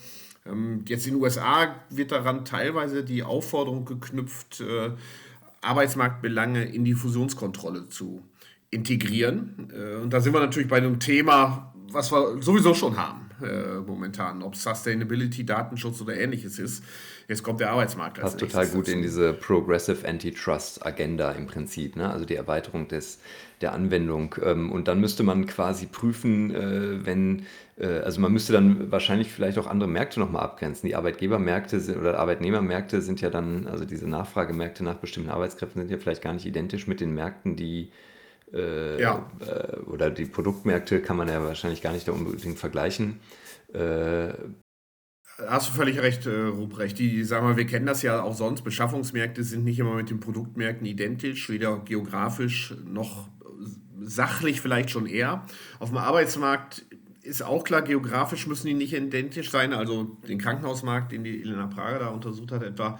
ähm, 0.47 0.85
jetzt 0.87 1.07
in 1.07 1.14
den 1.14 1.23
USA 1.23 1.76
wird 1.90 2.12
daran 2.12 2.45
teilweise 2.45 3.04
die 3.04 3.23
Aufforderung 3.23 3.85
geknüpft, 3.85 4.61
äh, 4.61 4.90
Arbeitsmarktbelange 5.61 6.64
in 6.64 6.85
die 6.85 6.95
Fusionskontrolle 6.95 7.88
zu 7.88 8.23
integrieren. 8.70 9.70
Äh, 9.72 9.96
und 9.96 10.12
da 10.12 10.20
sind 10.20 10.32
wir 10.32 10.40
natürlich 10.40 10.68
bei 10.68 10.76
einem 10.76 11.00
Thema, 11.00 11.75
was 11.90 12.12
wir 12.12 12.42
sowieso 12.42 12.75
schon 12.75 12.96
haben 12.96 13.28
äh, 13.42 13.78
momentan, 13.87 14.42
ob 14.42 14.56
Sustainability, 14.56 15.44
Datenschutz 15.44 16.00
oder 16.00 16.16
ähnliches 16.16 16.58
ist. 16.58 16.84
Jetzt 17.28 17.42
kommt 17.42 17.60
der 17.60 17.70
Arbeitsmarkt. 17.70 18.20
Passt 18.20 18.40
total 18.40 18.66
gut 18.68 18.88
in 18.88 19.02
diese 19.02 19.32
Progressive 19.32 20.06
Antitrust 20.08 20.84
Agenda 20.84 21.32
im 21.32 21.46
Prinzip, 21.46 21.96
ne? 21.96 22.10
also 22.10 22.25
die 22.25 22.34
Erweiterung 22.34 22.88
des, 22.88 23.20
der 23.60 23.72
Anwendung. 23.75 24.34
Ähm, 24.42 24.72
und 24.72 24.88
dann 24.88 25.00
müsste 25.00 25.22
man 25.22 25.46
quasi 25.46 25.87
prüfen, 25.87 26.54
äh, 26.54 27.04
wenn, 27.06 27.46
äh, 27.76 28.00
also 28.00 28.20
man 28.20 28.32
müsste 28.32 28.52
dann 28.52 28.90
wahrscheinlich 28.90 29.30
vielleicht 29.30 29.58
auch 29.58 29.66
andere 29.66 29.88
Märkte 29.88 30.20
nochmal 30.20 30.42
abgrenzen. 30.42 30.88
Die 30.88 30.96
Arbeitgebermärkte 30.96 31.80
sind, 31.80 31.98
oder 31.98 32.18
Arbeitnehmermärkte 32.18 33.02
sind 33.02 33.20
ja 33.20 33.30
dann, 33.30 33.66
also 33.66 33.84
diese 33.84 34.08
Nachfragemärkte 34.08 34.82
nach 34.82 34.96
bestimmten 34.96 35.30
Arbeitskräften 35.30 35.82
sind 35.82 35.90
ja 35.90 35.98
vielleicht 35.98 36.22
gar 36.22 36.32
nicht 36.32 36.46
identisch 36.46 36.87
mit 36.87 37.00
den 37.00 37.14
Märkten, 37.14 37.56
die 37.56 37.92
äh, 38.52 39.00
ja. 39.00 39.30
äh, 39.40 39.76
oder 39.80 40.11
die 40.11 40.26
Produktmärkte 40.26 41.00
kann 41.02 41.16
man 41.16 41.28
ja 41.28 41.42
wahrscheinlich 41.42 41.82
gar 41.82 41.92
nicht 41.92 42.08
da 42.08 42.12
unbedingt 42.12 42.58
vergleichen. 42.58 43.20
Äh, 43.72 44.32
Hast 45.46 45.68
du 45.68 45.72
völlig 45.72 46.00
recht, 46.00 46.26
äh, 46.26 46.46
Ruprecht. 46.46 46.98
Die, 46.98 47.22
sagen 47.22 47.46
wir, 47.46 47.56
wir 47.56 47.66
kennen 47.66 47.87
das 47.87 48.02
ja 48.02 48.22
auch 48.22 48.34
sonst. 48.34 48.62
Beschaffungsmärkte 48.62 49.44
sind 49.44 49.64
nicht 49.64 49.78
immer 49.78 49.94
mit 49.94 50.11
den 50.11 50.18
Produktmärkten 50.18 50.84
identisch, 50.84 51.48
weder 51.48 51.78
geografisch 51.78 52.74
noch 52.84 53.28
sachlich 54.00 54.61
vielleicht 54.61 54.90
schon 54.90 55.06
eher. 55.06 55.46
Auf 55.78 55.90
dem 55.90 55.98
Arbeitsmarkt 55.98 56.87
ist 57.22 57.42
auch 57.42 57.62
klar, 57.62 57.82
geografisch 57.82 58.48
müssen 58.48 58.66
die 58.66 58.74
nicht 58.74 58.94
identisch 58.94 59.50
sein. 59.50 59.72
Also 59.72 60.16
den 60.26 60.38
Krankenhausmarkt, 60.38 61.12
den 61.12 61.22
die 61.22 61.40
Elena 61.42 61.68
Prager 61.68 62.00
da 62.00 62.08
untersucht 62.08 62.50
hat, 62.50 62.62
etwa, 62.64 62.98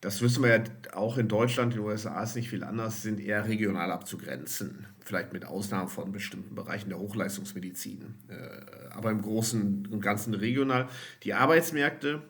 das 0.00 0.22
wissen 0.22 0.44
wir 0.44 0.50
ja 0.50 0.64
auch 0.92 1.18
in 1.18 1.28
Deutschland, 1.28 1.74
in 1.74 1.80
den 1.80 1.88
USA 1.88 2.22
ist 2.22 2.36
nicht 2.36 2.50
viel 2.50 2.62
anders, 2.62 3.02
sind 3.02 3.20
eher 3.20 3.48
regional 3.48 3.90
abzugrenzen. 3.90 4.86
Vielleicht 5.00 5.32
mit 5.32 5.44
Ausnahme 5.44 5.88
von 5.88 6.12
bestimmten 6.12 6.54
Bereichen 6.54 6.90
der 6.90 6.98
Hochleistungsmedizin. 6.98 8.14
Äh, 8.28 8.94
aber 8.94 9.10
im 9.10 9.22
Großen 9.22 9.88
und 9.90 10.00
Ganzen 10.00 10.34
regional. 10.34 10.88
Die 11.24 11.34
Arbeitsmärkte 11.34 12.22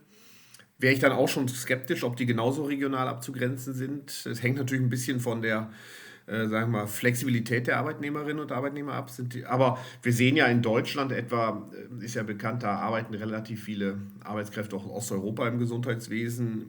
wäre 0.78 0.94
ich 0.94 1.00
dann 1.00 1.12
auch 1.12 1.28
schon 1.28 1.48
skeptisch, 1.48 2.04
ob 2.04 2.16
die 2.16 2.26
genauso 2.26 2.64
regional 2.64 3.08
abzugrenzen 3.08 3.74
sind. 3.74 4.26
Es 4.26 4.42
hängt 4.42 4.56
natürlich 4.56 4.82
ein 4.82 4.90
bisschen 4.90 5.20
von 5.20 5.42
der 5.42 5.70
äh, 6.28 6.46
sagen 6.46 6.72
wir 6.72 6.80
mal, 6.80 6.86
Flexibilität 6.86 7.66
der 7.66 7.78
Arbeitnehmerinnen 7.78 8.40
und 8.40 8.52
Arbeitnehmer 8.52 8.92
ab. 8.92 9.08
Sind 9.08 9.32
die, 9.32 9.46
aber 9.46 9.78
wir 10.02 10.12
sehen 10.12 10.36
ja 10.36 10.46
in 10.46 10.60
Deutschland 10.60 11.10
etwa, 11.10 11.70
äh, 11.72 12.04
ist 12.04 12.16
ja 12.16 12.22
bekannt, 12.22 12.62
da 12.62 12.76
arbeiten 12.76 13.14
relativ 13.14 13.64
viele 13.64 13.98
Arbeitskräfte 14.22 14.76
auch 14.76 14.86
aus 14.86 15.10
Europa 15.10 15.48
im 15.48 15.58
Gesundheitswesen. 15.58 16.66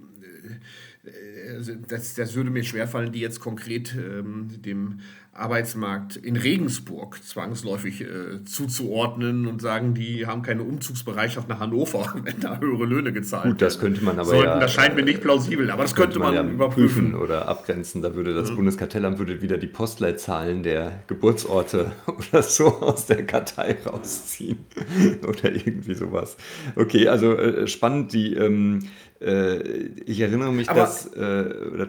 Äh, 1.05 1.55
also 1.55 1.73
das, 1.87 2.15
das 2.15 2.35
würde 2.35 2.49
mir 2.49 2.63
schwerfallen, 2.63 3.11
die 3.11 3.19
jetzt 3.19 3.39
konkret 3.39 3.95
ähm, 3.95 4.49
dem 4.61 4.99
Arbeitsmarkt 5.39 6.17
in 6.17 6.35
Regensburg 6.35 7.23
zwangsläufig 7.23 8.01
äh, 8.01 8.43
zuzuordnen 8.43 9.47
und 9.47 9.61
sagen, 9.61 9.93
die 9.93 10.25
haben 10.25 10.41
keine 10.41 10.63
Umzugsbereitschaft 10.63 11.47
nach 11.47 11.59
Hannover, 11.59 12.13
wenn 12.23 12.39
da 12.39 12.59
höhere 12.59 12.85
Löhne 12.85 13.13
gezahlt 13.13 13.45
werden. 13.45 13.51
Gut, 13.53 13.61
das 13.61 13.79
könnte 13.79 14.03
man 14.03 14.19
aber 14.19 14.25
Sollten, 14.25 14.45
ja, 14.45 14.59
Das 14.59 14.73
scheint 14.73 14.95
mir 14.95 15.03
nicht 15.03 15.21
plausibel, 15.21 15.69
aber 15.71 15.83
das, 15.83 15.95
könnte, 15.95 16.19
man, 16.19 16.35
man 16.35 16.47
ja 16.47 16.53
überprüfen. 16.53 17.15
Oder 17.15 17.47
abgrenzen. 17.47 18.01
Da 18.01 18.15
würde 18.15 18.33
das 18.33 18.51
mhm. 18.51 18.57
Bundeskartellamt 18.57 19.17
würde 19.19 19.41
wieder 19.41 19.57
die 19.57 19.67
Postleitzahlen 19.67 20.63
der 20.63 21.03
Geburtsorte 21.07 21.93
oder 22.07 22.43
so 22.43 22.67
aus 22.67 23.05
der 23.05 23.25
Kartei 23.25 23.77
rausziehen. 23.85 24.59
oder 25.27 25.51
irgendwie 25.51 25.93
sowas. 25.93 26.35
Okay, 26.75 27.07
also 27.07 27.37
äh, 27.37 27.67
spannend. 27.67 28.11
Die, 28.13 28.33
ähm, 28.33 28.79
äh, 28.81 28.87
ich 29.19 30.19
erinnere 30.19 30.53
mich, 30.53 30.69
aber 30.69 30.81
dass... 30.81 31.05
Äh, 31.07 31.87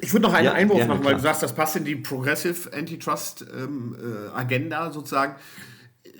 ich 0.00 0.12
würde 0.12 0.26
noch 0.26 0.34
einen 0.34 0.46
ja, 0.46 0.52
Einwurf 0.52 0.86
machen, 0.86 1.04
weil 1.04 1.14
du 1.14 1.20
sagst, 1.20 1.42
das 1.42 1.54
passt 1.54 1.76
in 1.76 1.84
die 1.84 1.96
Progressive 1.96 2.72
Antitrust 2.72 3.44
ähm, 3.56 3.96
äh, 3.98 4.36
Agenda 4.36 4.92
sozusagen 4.92 5.36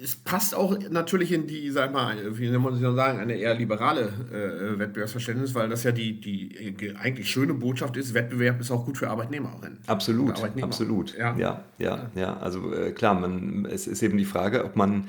es 0.03 0.17
passt 0.17 0.55
auch 0.55 0.77
natürlich 0.91 1.33
in 1.33 1.47
die, 1.47 1.71
sag 1.71 1.93
mal, 1.93 2.17
wie 2.39 2.49
soll 2.49 2.59
man 2.59 2.79
sagen, 2.95 3.19
eine 3.19 3.35
eher 3.35 3.55
liberale 3.55 4.13
äh, 4.33 4.79
Wettbewerbsverständnis, 4.79 5.55
weil 5.55 5.69
das 5.69 5.85
ja 5.85 5.93
die, 5.93 6.21
die 6.21 6.95
eigentlich 6.97 7.29
schöne 7.31 7.55
Botschaft 7.55 7.97
ist, 7.97 8.15
Wettbewerb 8.15 8.61
ist 8.61 8.71
auch 8.71 8.85
gut 8.85 8.99
für 8.99 9.11
Arbeitnehmerinnen. 9.11 9.79
Absolut, 9.87 10.43
absolut. 10.63 11.17
Ja, 11.17 11.37
ja, 11.37 11.65
ja. 11.79 12.11
ja. 12.15 12.37
Also 12.39 12.73
äh, 12.73 12.93
klar, 12.93 13.15
man, 13.15 13.67
es 13.71 13.87
ist 13.87 14.03
eben 14.03 14.19
die 14.19 14.25
Frage, 14.25 14.65
ob 14.65 14.77
man 14.77 15.05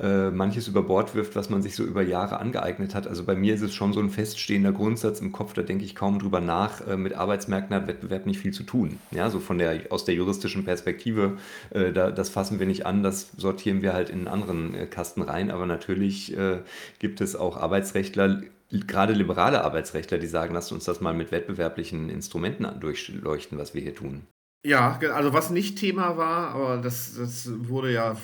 äh, 0.00 0.30
manches 0.30 0.68
über 0.68 0.82
Bord 0.82 1.14
wirft, 1.14 1.36
was 1.36 1.50
man 1.50 1.62
sich 1.62 1.76
so 1.76 1.84
über 1.84 2.02
Jahre 2.02 2.40
angeeignet 2.40 2.94
hat. 2.94 3.06
Also 3.06 3.24
bei 3.24 3.34
mir 3.34 3.54
ist 3.54 3.62
es 3.62 3.74
schon 3.74 3.92
so 3.92 4.00
ein 4.00 4.10
feststehender 4.10 4.72
Grundsatz 4.72 5.20
im 5.20 5.32
Kopf, 5.32 5.52
da 5.52 5.62
denke 5.62 5.84
ich 5.84 5.94
kaum 5.94 6.18
drüber 6.18 6.40
nach. 6.40 6.86
Äh, 6.86 6.96
mit 6.96 7.14
Arbeitsmärkten 7.14 7.76
hat 7.76 7.86
Wettbewerb 7.86 8.26
nicht 8.26 8.40
viel 8.40 8.52
zu 8.52 8.64
tun. 8.64 8.98
Ja, 9.10 9.30
so 9.30 9.38
von 9.38 9.58
der, 9.58 9.80
aus 9.90 10.04
der 10.04 10.14
juristischen 10.14 10.64
Perspektive, 10.64 11.38
äh, 11.70 11.92
da, 11.92 12.10
das 12.10 12.28
fassen 12.28 12.58
wir 12.58 12.66
nicht 12.66 12.86
an, 12.86 13.02
das 13.02 13.30
sortieren 13.36 13.82
wir 13.82 13.92
halt 13.92 14.10
in 14.10 14.28
anderen 14.32 14.74
äh, 14.74 14.86
Kasten 14.86 15.22
rein. 15.22 15.50
Aber 15.50 15.66
natürlich 15.66 16.36
äh, 16.36 16.60
gibt 16.98 17.20
es 17.20 17.36
auch 17.36 17.56
Arbeitsrechtler, 17.56 18.42
gerade 18.70 19.12
liberale 19.12 19.62
Arbeitsrechtler, 19.64 20.18
die 20.18 20.26
sagen, 20.26 20.54
lasst 20.54 20.72
uns 20.72 20.84
das 20.84 21.00
mal 21.00 21.14
mit 21.14 21.30
wettbewerblichen 21.30 22.08
Instrumenten 22.08 22.66
durchleuchten, 22.80 23.58
was 23.58 23.74
wir 23.74 23.82
hier 23.82 23.94
tun. 23.94 24.22
Ja, 24.64 24.98
also 25.12 25.32
was 25.32 25.50
nicht 25.50 25.76
Thema 25.78 26.16
war, 26.16 26.54
aber 26.54 26.78
das, 26.78 27.16
das 27.16 27.50
wurde 27.68 27.92
ja 27.92 28.16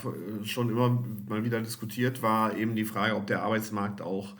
schon 0.44 0.70
immer 0.70 1.04
mal 1.28 1.44
wieder 1.44 1.60
diskutiert, 1.60 2.22
war 2.22 2.56
eben 2.56 2.76
die 2.76 2.84
Frage, 2.84 3.16
ob 3.16 3.26
der 3.26 3.42
Arbeitsmarkt 3.42 4.00
auch 4.00 4.34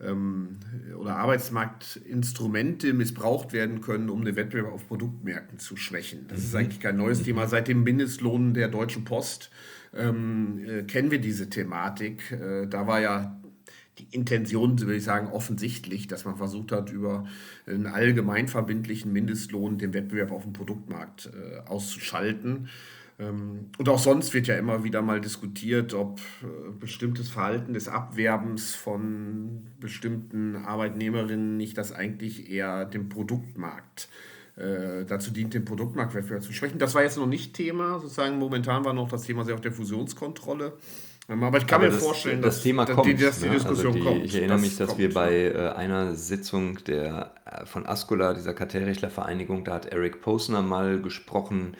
ähm, 0.00 0.58
oder 0.98 1.16
Arbeitsmarktinstrumente 1.16 2.92
missbraucht 2.92 3.54
werden 3.54 3.80
können, 3.80 4.10
um 4.10 4.26
den 4.26 4.36
Wettbewerb 4.36 4.72
auf 4.72 4.86
Produktmärkten 4.88 5.58
zu 5.58 5.76
schwächen. 5.76 6.26
Das 6.28 6.40
ist 6.40 6.52
mhm. 6.52 6.58
eigentlich 6.58 6.80
kein 6.80 6.96
neues 6.96 7.22
Thema. 7.22 7.48
Seit 7.48 7.68
dem 7.68 7.82
Mindestlohn 7.82 8.52
der 8.52 8.68
Deutschen 8.68 9.04
Post 9.04 9.50
ähm, 9.96 10.60
äh, 10.66 10.82
kennen 10.82 11.10
wir 11.10 11.20
diese 11.20 11.48
Thematik. 11.48 12.32
Äh, 12.32 12.66
da 12.66 12.86
war 12.86 13.00
ja 13.00 13.40
die 13.98 14.06
Intention, 14.10 14.78
würde 14.80 14.96
ich 14.96 15.04
sagen, 15.04 15.28
offensichtlich, 15.28 16.06
dass 16.06 16.24
man 16.24 16.36
versucht 16.36 16.72
hat, 16.72 16.90
über 16.90 17.26
einen 17.66 17.86
allgemeinverbindlichen 17.86 19.12
Mindestlohn 19.12 19.78
den 19.78 19.92
Wettbewerb 19.92 20.30
auf 20.30 20.44
dem 20.44 20.52
Produktmarkt 20.52 21.30
äh, 21.32 21.68
auszuschalten. 21.68 22.68
Ähm, 23.18 23.70
und 23.76 23.88
auch 23.88 23.98
sonst 23.98 24.34
wird 24.34 24.46
ja 24.46 24.56
immer 24.56 24.84
wieder 24.84 25.02
mal 25.02 25.20
diskutiert, 25.20 25.94
ob 25.94 26.20
äh, 26.42 26.46
bestimmtes 26.78 27.28
Verhalten 27.28 27.72
des 27.72 27.88
Abwerbens 27.88 28.74
von 28.74 29.66
bestimmten 29.80 30.56
Arbeitnehmerinnen 30.56 31.56
nicht 31.56 31.76
das 31.76 31.92
eigentlich 31.92 32.50
eher 32.50 32.84
dem 32.84 33.08
Produktmarkt 33.08 34.08
äh, 34.08 34.37
dazu 35.06 35.30
dient, 35.30 35.54
den 35.54 35.64
Produktmarktwettbewerb 35.64 36.42
zu 36.42 36.52
schwächen. 36.52 36.80
Das 36.80 36.94
war 36.94 37.02
jetzt 37.02 37.16
noch 37.16 37.26
nicht 37.26 37.54
Thema, 37.54 38.00
sozusagen 38.00 38.38
momentan 38.38 38.84
war 38.84 38.92
noch 38.92 39.08
das 39.08 39.22
Thema 39.22 39.44
sehr 39.44 39.54
auf 39.54 39.60
der 39.60 39.70
Fusionskontrolle. 39.70 40.72
Ähm, 41.28 41.42
aber 41.42 41.58
ich 41.58 41.66
kann 41.66 41.80
Aber 41.80 41.86
mir 41.88 41.94
das, 41.94 42.02
vorstellen, 42.02 42.40
das 42.40 42.56
dass, 42.56 42.62
Thema 42.62 42.84
dass, 42.84 42.96
kommt. 42.96 43.08
die, 43.08 43.16
dass 43.16 43.40
die 43.40 43.46
ne? 43.46 43.54
Diskussion 43.54 43.94
also 43.94 43.98
die, 43.98 44.04
kommt. 44.04 44.24
Ich 44.24 44.34
erinnere 44.34 44.56
das 44.56 44.62
mich, 44.62 44.76
dass 44.76 44.88
kommt. 44.88 45.00
wir 45.00 45.14
bei 45.14 45.34
äh, 45.44 45.68
einer 45.76 46.14
Sitzung 46.14 46.82
der, 46.84 47.34
äh, 47.44 47.66
von 47.66 47.86
Ascola, 47.86 48.34
dieser 48.34 48.54
Kartellrechtlervereinigung, 48.54 49.64
da 49.64 49.74
hat 49.74 49.86
Eric 49.86 50.22
Posner 50.22 50.62
mal 50.62 51.00
gesprochen. 51.00 51.76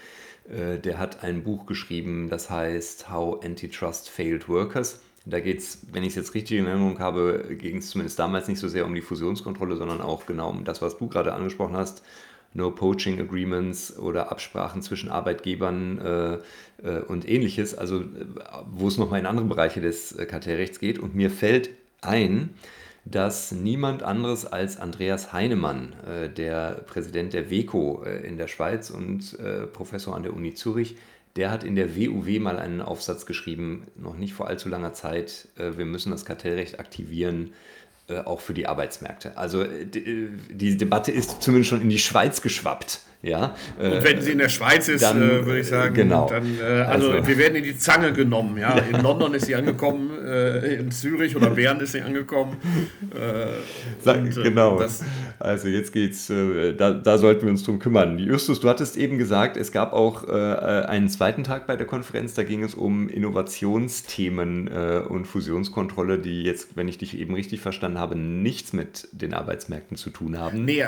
Äh, 0.48 0.78
der 0.78 0.98
hat 0.98 1.24
ein 1.24 1.44
Buch 1.44 1.66
geschrieben, 1.66 2.28
das 2.28 2.50
heißt 2.50 3.10
How 3.10 3.42
Antitrust 3.42 4.10
Failed 4.10 4.48
Workers. 4.48 5.00
Da 5.24 5.40
geht 5.40 5.58
es, 5.58 5.80
wenn 5.92 6.02
ich 6.04 6.10
es 6.10 6.16
jetzt 6.16 6.34
richtig 6.34 6.58
in 6.58 6.66
Erinnerung 6.66 7.00
habe, 7.00 7.54
ging 7.58 7.78
es 7.78 7.90
zumindest 7.90 8.18
damals 8.18 8.48
nicht 8.48 8.58
so 8.58 8.68
sehr 8.68 8.86
um 8.86 8.94
die 8.94 9.02
Fusionskontrolle, 9.02 9.76
sondern 9.76 10.00
auch 10.00 10.24
genau 10.24 10.50
um 10.50 10.64
das, 10.64 10.80
was 10.80 10.96
du 10.96 11.08
gerade 11.08 11.34
angesprochen 11.34 11.76
hast, 11.76 12.02
No 12.54 12.70
Poaching 12.70 13.20
Agreements 13.20 13.96
oder 13.98 14.32
Absprachen 14.32 14.82
zwischen 14.82 15.10
Arbeitgebern 15.10 15.98
äh, 15.98 16.38
äh, 16.82 17.00
und 17.02 17.28
ähnliches, 17.28 17.76
also 17.76 18.04
wo 18.70 18.88
es 18.88 18.98
nochmal 18.98 19.20
in 19.20 19.26
andere 19.26 19.46
Bereiche 19.46 19.80
des 19.80 20.12
äh, 20.12 20.26
Kartellrechts 20.26 20.80
geht. 20.80 20.98
Und 20.98 21.14
mir 21.14 21.30
fällt 21.30 21.70
ein, 22.00 22.54
dass 23.04 23.52
niemand 23.52 24.02
anderes 24.02 24.46
als 24.46 24.78
Andreas 24.78 25.32
Heinemann, 25.32 25.94
äh, 26.06 26.28
der 26.28 26.82
Präsident 26.86 27.32
der 27.32 27.50
WECO 27.50 28.02
äh, 28.04 28.26
in 28.26 28.38
der 28.38 28.48
Schweiz 28.48 28.90
und 28.90 29.38
äh, 29.38 29.66
Professor 29.66 30.14
an 30.16 30.22
der 30.22 30.34
Uni 30.34 30.54
Zürich, 30.54 30.96
der 31.36 31.50
hat 31.50 31.62
in 31.62 31.76
der 31.76 31.96
WUW 31.96 32.40
mal 32.40 32.58
einen 32.58 32.80
Aufsatz 32.80 33.24
geschrieben, 33.24 33.86
noch 33.96 34.16
nicht 34.16 34.34
vor 34.34 34.48
allzu 34.48 34.68
langer 34.68 34.92
Zeit, 34.92 35.48
äh, 35.56 35.76
wir 35.76 35.84
müssen 35.84 36.10
das 36.10 36.24
Kartellrecht 36.24 36.80
aktivieren, 36.80 37.52
auch 38.24 38.40
für 38.40 38.54
die 38.54 38.66
Arbeitsmärkte. 38.66 39.36
Also 39.36 39.62
äh, 39.62 39.84
die, 39.84 40.30
die 40.50 40.76
Debatte 40.76 41.12
ist 41.12 41.42
zumindest 41.42 41.70
schon 41.70 41.82
in 41.82 41.90
die 41.90 41.98
Schweiz 41.98 42.40
geschwappt. 42.42 43.00
Ja, 43.20 43.56
Und 43.80 44.04
wenn 44.04 44.20
sie 44.22 44.30
in 44.30 44.38
der 44.38 44.48
Schweiz 44.48 44.86
ist, 44.86 45.02
dann, 45.02 45.20
äh, 45.20 45.44
würde 45.44 45.58
ich 45.58 45.66
sagen, 45.66 45.92
genau. 45.92 46.28
dann, 46.28 46.56
äh, 46.60 46.62
also, 46.62 47.10
Also- 47.10 47.26
wir 47.26 47.36
werden 47.36 47.56
in 47.56 47.64
die 47.64 47.76
Zange 47.76 48.12
genommen. 48.12 48.56
Ja? 48.58 48.78
In 48.78 49.02
London 49.02 49.34
ist 49.34 49.46
sie 49.46 49.56
angekommen, 49.56 50.10
äh, 50.24 50.74
in 50.76 50.92
Zürich 50.92 51.34
oder 51.34 51.50
Bern 51.50 51.80
ist 51.80 51.92
sie 51.92 52.00
angekommen. 52.00 52.58
Äh, 53.12 53.46
Sag, 54.04 54.18
und, 54.18 54.36
äh, 54.36 54.42
genau. 54.44 54.78
das- 54.78 55.02
also 55.40 55.66
jetzt 55.66 55.92
geht's, 55.92 56.30
äh, 56.30 56.74
da, 56.74 56.92
da 56.92 57.18
sollten 57.18 57.42
wir 57.42 57.50
uns 57.50 57.64
drum 57.64 57.80
kümmern. 57.80 58.20
Justus, 58.20 58.60
du 58.60 58.68
hattest 58.68 58.96
eben 58.96 59.18
gesagt, 59.18 59.56
es 59.56 59.72
gab 59.72 59.94
auch 59.94 60.22
äh, 60.28 60.30
einen 60.32 61.08
zweiten 61.08 61.42
Tag 61.42 61.66
bei 61.66 61.74
der 61.74 61.86
Konferenz, 61.86 62.34
da 62.34 62.44
ging 62.44 62.62
es 62.62 62.74
um 62.76 63.08
Innovationsthemen 63.08 64.68
äh, 64.68 65.00
und 65.08 65.26
Fusionskontrolle, 65.26 66.18
die 66.18 66.44
jetzt, 66.44 66.76
wenn 66.76 66.86
ich 66.86 66.98
dich 66.98 67.18
eben 67.18 67.34
richtig 67.34 67.60
verstanden 67.60 67.98
habe, 67.98 68.16
nichts 68.16 68.72
mit 68.72 69.08
den 69.12 69.34
Arbeitsmärkten 69.34 69.96
zu 69.96 70.10
tun 70.10 70.38
haben. 70.38 70.64
Nee, 70.64 70.84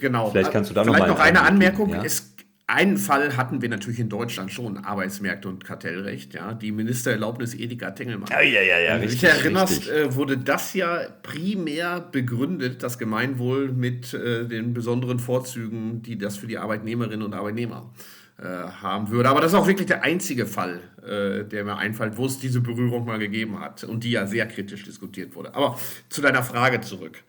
genau. 0.00 0.30
Vielleicht 0.30 0.50
kannst 0.52 0.70
du 0.70 0.74
da 0.74 0.84
noch 0.84 0.94
Vielleicht 0.94 1.08
mal 1.08 1.14
noch 1.14 1.20
eine 1.20 1.42
Einblick 1.42 1.67
Anmerkung. 1.68 1.94
ja? 1.94 2.02
Es, 2.04 2.34
einen 2.66 2.98
Fall 2.98 3.36
hatten 3.38 3.62
wir 3.62 3.70
natürlich 3.70 3.98
in 3.98 4.10
Deutschland 4.10 4.52
schon, 4.52 4.76
Arbeitsmärkte 4.76 5.48
und 5.48 5.64
Kartellrecht, 5.64 6.34
ja, 6.34 6.52
die 6.52 6.70
Ministererlaubnis 6.70 7.54
Edeka 7.54 7.92
Tengelmann. 7.92 8.28
Ja, 8.30 8.42
ja, 8.42 8.60
ja, 8.60 8.78
ja, 8.78 8.94
Wenn 8.94 9.02
du 9.02 9.08
dich 9.08 9.24
erinnerst, 9.24 9.78
richtig. 9.78 9.92
äh, 9.94 10.14
wurde 10.14 10.36
das 10.36 10.74
ja 10.74 11.00
primär 11.22 12.00
begründet, 12.00 12.82
das 12.82 12.98
Gemeinwohl 12.98 13.72
mit 13.72 14.12
äh, 14.12 14.46
den 14.46 14.74
besonderen 14.74 15.18
Vorzügen, 15.18 16.02
die 16.02 16.18
das 16.18 16.36
für 16.36 16.46
die 16.46 16.58
Arbeitnehmerinnen 16.58 17.22
und 17.22 17.32
Arbeitnehmer 17.32 17.90
äh, 18.36 18.44
haben 18.44 19.08
würde. 19.08 19.30
Aber 19.30 19.40
das 19.40 19.52
ist 19.52 19.58
auch 19.58 19.66
wirklich 19.66 19.86
der 19.86 20.02
einzige 20.02 20.44
Fall, 20.44 20.80
äh, 21.02 21.44
der 21.44 21.64
mir 21.64 21.78
einfällt, 21.78 22.18
wo 22.18 22.26
es 22.26 22.38
diese 22.38 22.60
Berührung 22.60 23.06
mal 23.06 23.18
gegeben 23.18 23.60
hat 23.60 23.82
und 23.84 24.04
die 24.04 24.10
ja 24.10 24.26
sehr 24.26 24.46
kritisch 24.46 24.84
diskutiert 24.84 25.34
wurde. 25.34 25.54
Aber 25.54 25.78
zu 26.10 26.20
deiner 26.20 26.42
Frage 26.42 26.82
zurück. 26.82 27.24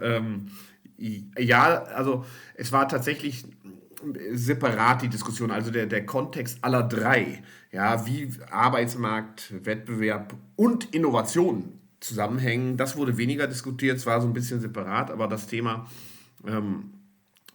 Ähm, 0.00 0.48
ja, 0.98 1.82
also 1.82 2.24
es 2.54 2.70
war 2.70 2.86
tatsächlich 2.86 3.44
separat 4.32 5.02
die 5.02 5.08
Diskussion, 5.08 5.50
also 5.50 5.70
der, 5.70 5.86
der 5.86 6.04
Kontext 6.06 6.58
aller 6.62 6.82
drei, 6.82 7.42
ja, 7.70 8.06
wie 8.06 8.30
Arbeitsmarkt, 8.50 9.52
Wettbewerb 9.64 10.34
und 10.56 10.94
Innovation 10.94 11.80
zusammenhängen, 12.00 12.76
das 12.76 12.96
wurde 12.96 13.16
weniger 13.16 13.46
diskutiert, 13.46 13.96
es 13.96 14.06
war 14.06 14.20
so 14.20 14.26
ein 14.26 14.32
bisschen 14.32 14.60
separat, 14.60 15.10
aber 15.10 15.28
das 15.28 15.46
Thema 15.46 15.86
ähm, 16.46 16.92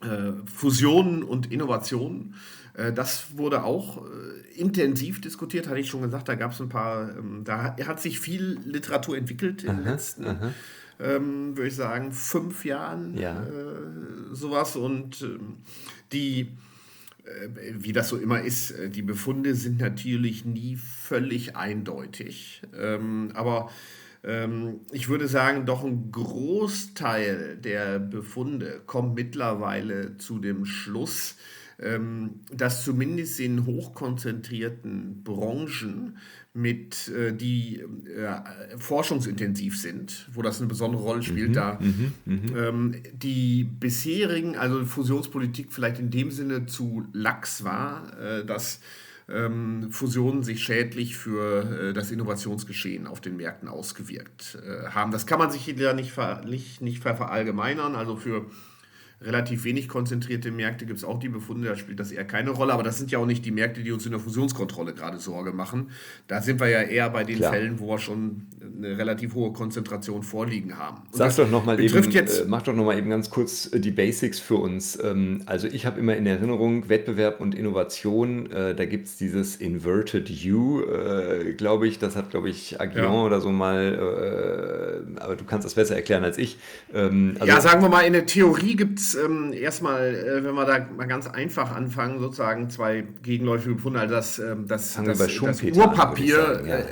äh, 0.02 0.32
Fusionen 0.46 1.24
und 1.24 1.52
Innovationen, 1.52 2.36
äh, 2.76 2.94
das 2.94 3.38
wurde 3.38 3.64
auch 3.64 4.06
äh, 4.06 4.60
intensiv 4.60 5.20
diskutiert, 5.22 5.68
hatte 5.68 5.80
ich 5.80 5.90
schon 5.90 6.02
gesagt, 6.02 6.30
da 6.30 6.36
gab 6.36 6.52
es 6.52 6.62
ein 6.62 6.70
paar, 6.70 7.18
ähm, 7.18 7.42
da 7.44 7.64
hat, 7.64 7.88
hat 7.88 8.02
sich 8.02 8.20
viel 8.20 8.60
Literatur 8.64 9.18
entwickelt 9.18 9.64
in 9.64 9.78
den 9.78 9.86
letzten, 9.86 10.26
ähm, 11.00 11.56
würde 11.56 11.68
ich 11.68 11.76
sagen, 11.76 12.12
fünf 12.12 12.66
Jahren, 12.66 13.18
Ja. 13.18 13.44
äh, 13.44 14.34
sowas 14.34 14.76
und 14.76 15.22
ähm, 15.22 15.58
die 16.12 16.58
äh, 17.26 17.74
wie 17.78 17.94
das 17.94 18.10
so 18.10 18.18
immer 18.18 18.42
ist, 18.42 18.72
äh, 18.72 18.90
die 18.90 19.02
Befunde 19.02 19.56
sind 19.56 19.80
natürlich 19.80 20.46
nie 20.46 20.76
völlig 20.78 21.56
eindeutig. 21.56 22.62
Ähm, 22.78 23.32
aber 23.34 23.70
ähm, 24.24 24.82
ich 24.92 25.10
würde 25.10 25.28
sagen, 25.28 25.66
doch 25.66 25.84
ein 25.84 26.12
Großteil 26.12 27.58
der 27.58 28.00
Befunde 28.00 28.82
kommt 28.86 29.16
mittlerweile 29.16 30.18
zu 30.18 30.40
dem 30.40 30.66
Schluss, 30.66 31.36
ähm, 31.80 32.42
dass 32.52 32.84
zumindest 32.84 33.40
in 33.40 33.66
hochkonzentrierten 33.66 35.24
Branchen, 35.24 36.18
mit, 36.58 37.08
äh, 37.10 37.34
die 37.34 37.80
äh, 37.80 38.78
forschungsintensiv 38.78 39.80
sind, 39.80 40.28
wo 40.34 40.42
das 40.42 40.60
eine 40.60 40.68
besondere 40.68 41.04
Rolle 41.04 41.22
spielt, 41.22 41.56
da 41.56 41.80
ähm, 42.26 42.96
die 43.14 43.64
bisherigen, 43.64 44.58
also 44.58 44.84
Fusionspolitik 44.84 45.72
vielleicht 45.72 46.00
in 46.00 46.10
dem 46.10 46.32
Sinne 46.32 46.66
zu 46.66 47.06
lax 47.14 47.64
war, 47.64 48.12
äh, 48.20 48.44
dass 48.44 48.82
ähm, 49.30 49.92
Fusionen 49.92 50.42
sich 50.44 50.64
schädlich 50.64 51.18
für 51.18 51.90
äh, 51.90 51.94
das 51.94 52.12
Innovationsgeschehen 52.12 53.08
auf 53.08 53.22
den 53.22 53.38
Märkten 53.38 53.68
ausgewirkt 53.68 54.58
äh, 54.66 54.88
haben. 54.88 55.12
Das 55.12 55.28
kann 55.28 55.38
man 55.38 55.52
sich 55.52 55.68
ja 55.68 55.94
nicht, 55.94 56.12
ver 56.12 56.44
nicht, 56.46 56.82
nicht 56.82 57.04
ver 57.04 57.16
verallgemeinern. 57.16 57.96
Also 57.96 58.16
für 58.16 58.46
relativ 59.22 59.64
wenig 59.64 59.88
konzentrierte 59.88 60.52
Märkte 60.52 60.86
gibt 60.86 61.00
es 61.00 61.04
auch 61.04 61.20
die 61.20 61.30
Befunde, 61.30 61.68
da 61.68 61.76
spielt 61.76 62.00
das 62.00 62.12
eher 62.12 62.26
keine 62.26 62.52
Rolle. 62.52 62.74
Aber 62.74 62.84
das 62.84 62.98
sind 62.98 63.10
ja 63.12 63.18
auch 63.18 63.26
nicht 63.26 63.44
die 63.46 63.52
Märkte, 63.52 63.82
die 63.82 63.92
uns 63.92 64.06
in 64.06 64.12
der 64.12 64.20
Fusionskontrolle 64.20 64.94
gerade 64.94 65.18
Sorge 65.18 65.54
machen. 65.54 65.90
Da 66.28 66.42
sind 66.42 66.60
wir 66.60 66.70
ja 66.70 66.82
eher 66.82 67.10
bei 67.10 67.24
den 67.24 67.38
Klar. 67.38 67.54
Fällen, 67.54 67.80
wo 67.80 67.88
wir 67.90 67.98
schon 67.98 68.44
eine 68.78 68.98
relativ 68.98 69.34
hohe 69.34 69.54
Konzentration 69.54 70.22
vorliegen 70.22 70.78
haben. 70.78 70.98
Und 71.12 71.16
Sag 71.16 71.28
das 71.28 71.38
doch 71.38 71.50
noch 71.50 71.66
mal 71.66 71.80
eben, 71.80 72.12
jetzt 72.12 72.42
äh, 72.42 72.46
mach 72.48 72.62
doch 72.62 72.76
noch 72.76 72.86
mal 72.86 72.98
eben 72.98 73.10
ganz 73.10 73.32
kurz 73.32 73.72
äh, 73.74 73.80
die 73.80 73.92
Basics 73.92 74.40
für 74.40 74.56
uns. 74.56 75.00
Ähm, 75.04 75.42
also 75.48 75.68
ich 75.68 75.88
habe 75.88 76.00
immer 76.00 76.16
in 76.16 76.28
Erinnerung 76.28 76.88
Wettbewerb 76.88 77.42
und 77.42 77.56
Innovation. 77.56 78.52
Äh, 78.52 78.76
da 78.76 78.86
gibt 78.86 79.08
es 79.08 79.18
dieses 79.18 79.56
Inverted 79.56 80.30
U, 80.46 80.82
äh, 80.84 81.54
glaube 81.54 81.88
ich. 81.88 81.98
Das 81.98 82.16
hat, 82.16 82.30
glaube 82.30 82.50
ich, 82.50 82.80
Aguillon 82.80 83.14
Ja. 83.14 83.24
oder 83.24 83.42
so 83.42 83.52
mal. 83.52 85.04
Äh, 85.18 85.20
aber 85.22 85.36
du 85.36 85.44
kannst 85.44 85.66
das 85.66 85.74
besser 85.74 85.96
erklären 85.96 86.24
als 86.24 86.38
ich. 86.38 86.58
Ähm, 86.94 87.36
also, 87.40 87.52
ja, 87.52 87.62
sagen 87.62 87.82
wir 87.82 87.90
mal, 87.90 88.02
in 88.02 88.14
der 88.14 88.28
Theorie 88.28 88.76
gibt 88.76 89.00
es 89.00 89.07
ähm, 89.16 89.54
erstmal, 89.54 90.16
äh, 90.16 90.44
wenn 90.44 90.56
wir 90.56 90.66
da 90.66 90.88
mal 90.96 91.08
ganz 91.08 91.28
einfach 91.28 91.76
anfangen, 91.76 92.20
sozusagen 92.20 92.70
zwei 92.70 93.06
gegenläufige 93.24 93.76
Befunde. 93.76 94.00
Also 94.00 94.16
das, 94.16 94.40
ähm, 94.40 94.68
das, 94.68 94.96
das, 94.96 95.18
das 95.18 95.64
an, 95.64 95.74
Urpapier, 95.74 96.62
ja. 96.66 96.76
äh, 96.78 96.86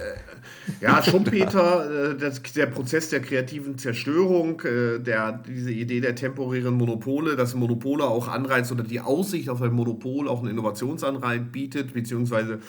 Ja, 0.81 1.03
Schumpeter, 1.03 2.11
äh, 2.11 2.17
das, 2.17 2.41
der 2.41 2.65
Prozess 2.67 3.09
der 3.09 3.21
kreativen 3.21 3.77
Zerstörung, 3.77 4.61
äh, 4.61 4.99
der, 4.99 5.43
diese 5.47 5.71
Idee 5.71 6.01
der 6.01 6.15
temporären 6.15 6.73
Monopole, 6.73 7.35
dass 7.35 7.55
Monopole 7.55 8.03
auch 8.03 8.27
Anreiz 8.27 8.71
oder 8.71 8.83
die 8.83 8.99
Aussicht 8.99 9.49
auf 9.49 9.61
ein 9.61 9.73
Monopol 9.73 10.27
auch 10.27 10.41
einen 10.41 10.51
Innovationsanreiz 10.51 11.41
bietet, 11.51 11.93
beziehungsweise 11.93 12.59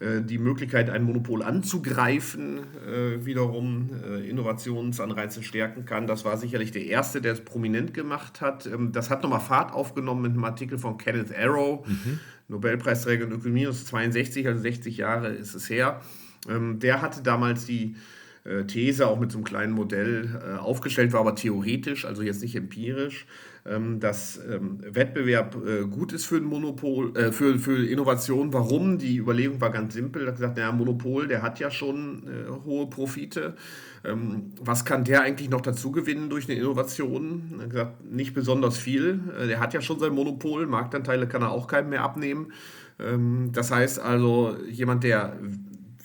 die 0.00 0.38
Möglichkeit, 0.38 0.90
ein 0.90 1.04
Monopol 1.04 1.42
anzugreifen, 1.42 2.58
äh, 2.86 3.24
wiederum 3.24 3.90
äh, 4.04 4.28
Innovationsanreize 4.28 5.42
stärken 5.42 5.84
kann. 5.84 6.06
Das 6.06 6.24
war 6.24 6.36
sicherlich 6.36 6.72
der 6.72 6.86
erste, 6.86 7.20
der 7.20 7.32
es 7.32 7.40
prominent 7.40 7.94
gemacht 7.94 8.40
hat. 8.40 8.66
Ähm, 8.66 8.92
das 8.92 9.10
hat 9.10 9.22
nochmal 9.22 9.40
Fahrt 9.40 9.72
aufgenommen 9.72 10.22
mit 10.22 10.32
einem 10.32 10.44
Artikel 10.44 10.78
von 10.78 10.98
Kenneth 10.98 11.34
Arrow, 11.36 11.86
mhm. 11.86 12.20
Nobelpreisträger 12.48 13.24
in 13.24 13.32
Ökonomie, 13.32 13.64
ist 13.64 13.86
62, 13.86 14.46
also 14.46 14.60
60 14.60 14.96
Jahre 14.96 15.28
ist 15.28 15.54
es 15.54 15.70
her. 15.70 16.00
Ähm, 16.48 16.78
der 16.78 17.00
hatte 17.00 17.22
damals 17.22 17.64
die 17.64 17.96
These 18.66 19.06
auch 19.06 19.18
mit 19.18 19.32
so 19.32 19.38
einem 19.38 19.44
kleinen 19.44 19.72
Modell 19.72 20.58
aufgestellt, 20.60 21.12
war 21.14 21.20
aber 21.20 21.34
theoretisch, 21.34 22.04
also 22.04 22.22
jetzt 22.22 22.42
nicht 22.42 22.54
empirisch, 22.54 23.26
ähm, 23.66 23.98
dass 23.98 24.38
ähm, 24.46 24.80
Wettbewerb 24.82 25.56
äh, 25.66 25.86
gut 25.86 26.12
ist 26.12 26.26
für 26.26 26.36
ein 26.36 26.44
Monopol, 26.44 27.16
äh, 27.16 27.32
für, 27.32 27.58
für 27.58 27.82
Innovation. 27.86 28.52
Warum? 28.52 28.98
Die 28.98 29.16
Überlegung 29.16 29.58
war 29.62 29.70
ganz 29.70 29.94
simpel. 29.94 30.24
Er 30.24 30.28
hat 30.28 30.34
gesagt, 30.34 30.58
naja, 30.58 30.70
Monopol, 30.70 31.28
der 31.28 31.40
hat 31.40 31.60
ja 31.60 31.70
schon 31.70 32.24
äh, 32.28 32.50
hohe 32.66 32.90
Profite. 32.90 33.54
Ähm, 34.04 34.52
was 34.60 34.84
kann 34.84 35.04
der 35.04 35.22
eigentlich 35.22 35.48
noch 35.48 35.62
dazu 35.62 35.92
gewinnen 35.92 36.28
durch 36.28 36.46
eine 36.46 36.58
Innovation? 36.58 37.54
Er 37.56 37.62
hat 37.62 37.70
gesagt, 37.70 38.04
nicht 38.04 38.34
besonders 38.34 38.76
viel. 38.76 39.18
der 39.48 39.60
hat 39.60 39.72
ja 39.72 39.80
schon 39.80 39.98
sein 39.98 40.12
Monopol. 40.12 40.66
Marktanteile 40.66 41.26
kann 41.26 41.40
er 41.40 41.50
auch 41.50 41.66
keinem 41.66 41.88
mehr 41.88 42.02
abnehmen. 42.02 42.52
das 43.52 43.70
heißt 43.70 43.98
also, 43.98 44.56
jemand, 44.68 45.04
der 45.04 45.38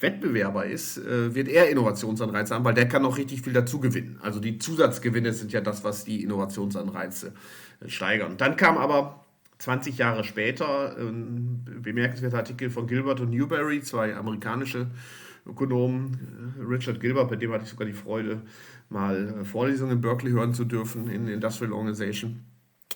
Wettbewerber 0.02 0.66
ist, 0.66 0.98
äh, 0.98 1.34
wird 1.36 1.48
er 1.48 1.70
Innovationsanreize 1.70 2.56
haben, 2.56 2.66
weil 2.66 2.74
der 2.74 2.88
kann 2.88 3.06
auch 3.06 3.18
richtig 3.18 3.42
viel 3.42 3.54
dazu 3.54 3.80
gewinnen. 3.80 4.20
Also 4.22 4.40
die 4.40 4.58
Zusatzgewinne 4.58 5.34
sind 5.34 5.52
ja 5.52 5.62
das, 5.62 5.84
was 5.84 6.06
die 6.06 6.24
Innovationsanreize 6.24 7.34
äh, 7.82 7.90
steigern. 7.90 8.38
Dann 8.38 8.56
kam 8.56 8.78
aber 8.78 9.26
20 9.60 9.98
Jahre 9.98 10.24
später 10.24 10.96
ein 10.98 11.66
bemerkenswerter 11.82 12.38
Artikel 12.38 12.70
von 12.70 12.88
Gilbert 12.88 13.20
und 13.20 13.32
Newberry, 13.32 13.82
zwei 13.82 14.16
amerikanische 14.16 14.88
Ökonomen. 15.46 16.56
Äh, 16.60 16.64
Richard 16.64 17.00
Gilbert, 17.00 17.30
bei 17.30 17.36
dem 17.36 17.52
hatte 17.52 17.66
ich 17.66 17.70
sogar 17.70 17.88
die 17.88 17.94
Freude, 17.94 18.42
mal 18.90 19.44
Vorlesungen 19.44 19.94
in 19.94 20.02
Berkeley 20.02 20.32
hören 20.32 20.54
zu 20.54 20.66
dürfen 20.66 21.10
in 21.10 21.28
Industrial 21.28 21.74
Organization. 21.74 22.46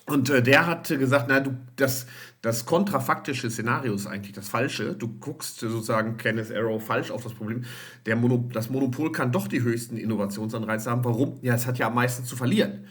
Und 0.05 0.29
äh, 0.29 0.43
der 0.43 0.67
hat 0.67 0.89
gesagt, 0.89 1.27
na, 1.29 1.39
du, 1.39 1.55
das, 1.77 2.07
das 2.41 2.65
kontrafaktische 2.65 3.49
Szenario 3.49 3.93
ist 3.93 4.05
eigentlich 4.05 4.33
das 4.33 4.49
Falsche. 4.49 4.95
Du 4.95 5.07
guckst 5.07 5.59
sozusagen 5.59 6.17
Kenneth 6.17 6.51
Arrow 6.51 6.83
falsch 6.83 7.09
auf 7.09 7.23
das 7.23 7.33
Problem. 7.33 7.63
Der 8.05 8.17
Mono, 8.17 8.49
das 8.51 8.69
Monopol 8.69 9.11
kann 9.13 9.31
doch 9.31 9.47
die 9.47 9.61
höchsten 9.61 9.95
Innovationsanreize 9.95 10.91
haben. 10.91 11.05
Warum? 11.05 11.39
Ja, 11.41 11.55
es 11.55 11.65
hat 11.65 11.77
ja 11.77 11.87
am 11.87 11.95
meisten 11.95 12.25
zu 12.25 12.35
verlieren. 12.35 12.85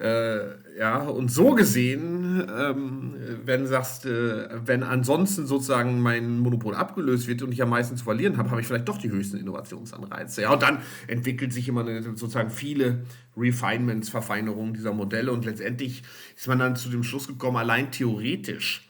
Äh, 0.00 0.76
ja, 0.76 0.98
und 1.02 1.30
so 1.30 1.54
gesehen, 1.54 2.44
ähm, 2.52 3.14
wenn 3.44 3.64
sagst, 3.68 4.06
äh, 4.06 4.48
wenn 4.66 4.82
ansonsten 4.82 5.46
sozusagen 5.46 6.00
mein 6.00 6.40
Monopol 6.40 6.74
abgelöst 6.74 7.28
wird 7.28 7.42
und 7.42 7.52
ich 7.52 7.62
am 7.62 7.68
meisten 7.70 7.96
zu 7.96 8.02
verlieren 8.02 8.36
habe, 8.36 8.50
habe 8.50 8.60
ich 8.60 8.66
vielleicht 8.66 8.88
doch 8.88 8.98
die 8.98 9.10
höchsten 9.10 9.36
Innovationsanreize. 9.36 10.42
Ja, 10.42 10.52
und 10.52 10.62
dann 10.62 10.78
entwickelt 11.06 11.52
sich 11.52 11.68
immer 11.68 11.82
eine, 11.82 12.02
sozusagen 12.02 12.50
viele 12.50 13.04
Refinements, 13.36 14.08
Verfeinerungen 14.08 14.74
dieser 14.74 14.92
Modelle 14.92 15.30
und 15.30 15.44
letztendlich 15.44 16.02
ist 16.36 16.48
man 16.48 16.58
dann 16.58 16.74
zu 16.74 16.88
dem 16.88 17.04
Schluss 17.04 17.28
gekommen, 17.28 17.56
allein 17.56 17.92
theoretisch 17.92 18.88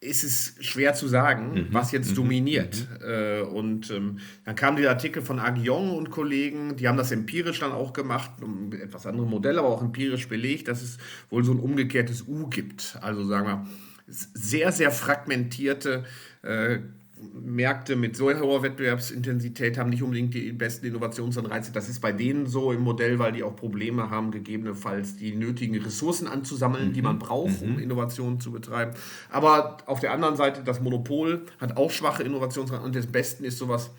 ist 0.00 0.24
es 0.24 0.54
schwer 0.60 0.94
zu 0.94 1.08
sagen, 1.08 1.52
mhm. 1.52 1.68
was 1.70 1.90
jetzt 1.90 2.10
mhm. 2.10 2.16
dominiert. 2.16 2.86
Mhm. 3.00 3.08
Äh, 3.08 3.40
und 3.40 3.90
ähm, 3.90 4.18
dann 4.44 4.54
kam 4.54 4.76
der 4.76 4.90
Artikel 4.90 5.22
von 5.22 5.38
Agion 5.38 5.90
und 5.90 6.10
Kollegen, 6.10 6.76
die 6.76 6.86
haben 6.86 6.98
das 6.98 7.12
empirisch 7.12 7.60
dann 7.60 7.72
auch 7.72 7.92
gemacht, 7.92 8.30
um 8.42 8.72
etwas 8.72 9.06
andere 9.06 9.26
Modelle, 9.26 9.60
aber 9.60 9.68
auch 9.68 9.82
empirisch 9.82 10.28
belegt, 10.28 10.68
dass 10.68 10.82
es 10.82 10.98
wohl 11.30 11.44
so 11.44 11.52
ein 11.52 11.60
umgekehrtes 11.60 12.28
U 12.28 12.48
gibt. 12.48 12.98
Also 13.00 13.24
sagen 13.24 13.46
wir, 13.46 13.66
sehr, 14.06 14.70
sehr 14.70 14.90
fragmentierte 14.90 16.04
äh, 16.42 16.78
Märkte 17.18 17.96
mit 17.96 18.14
so 18.14 18.30
hoher 18.30 18.62
Wettbewerbsintensität 18.62 19.78
haben 19.78 19.88
nicht 19.88 20.02
unbedingt 20.02 20.34
die 20.34 20.52
besten 20.52 20.86
Innovationsanreize. 20.86 21.72
Das 21.72 21.88
ist 21.88 22.00
bei 22.00 22.12
denen 22.12 22.46
so 22.46 22.72
im 22.72 22.82
Modell, 22.82 23.18
weil 23.18 23.32
die 23.32 23.42
auch 23.42 23.56
Probleme 23.56 24.10
haben, 24.10 24.30
gegebenenfalls 24.30 25.16
die 25.16 25.34
nötigen 25.34 25.80
Ressourcen 25.82 26.26
anzusammeln, 26.26 26.88
mhm. 26.88 26.92
die 26.92 27.02
man 27.02 27.18
braucht, 27.18 27.62
um 27.62 27.74
mhm. 27.74 27.78
Innovationen 27.78 28.38
zu 28.38 28.52
betreiben. 28.52 28.92
Aber 29.30 29.78
auf 29.86 30.00
der 30.00 30.12
anderen 30.12 30.36
Seite, 30.36 30.62
das 30.62 30.80
Monopol 30.80 31.46
hat 31.58 31.78
auch 31.78 31.90
schwache 31.90 32.22
Innovationsanreize 32.22 32.86
und 32.86 32.94
das 32.94 33.06
Besten 33.06 33.44
ist 33.44 33.56
sowas 33.56 33.90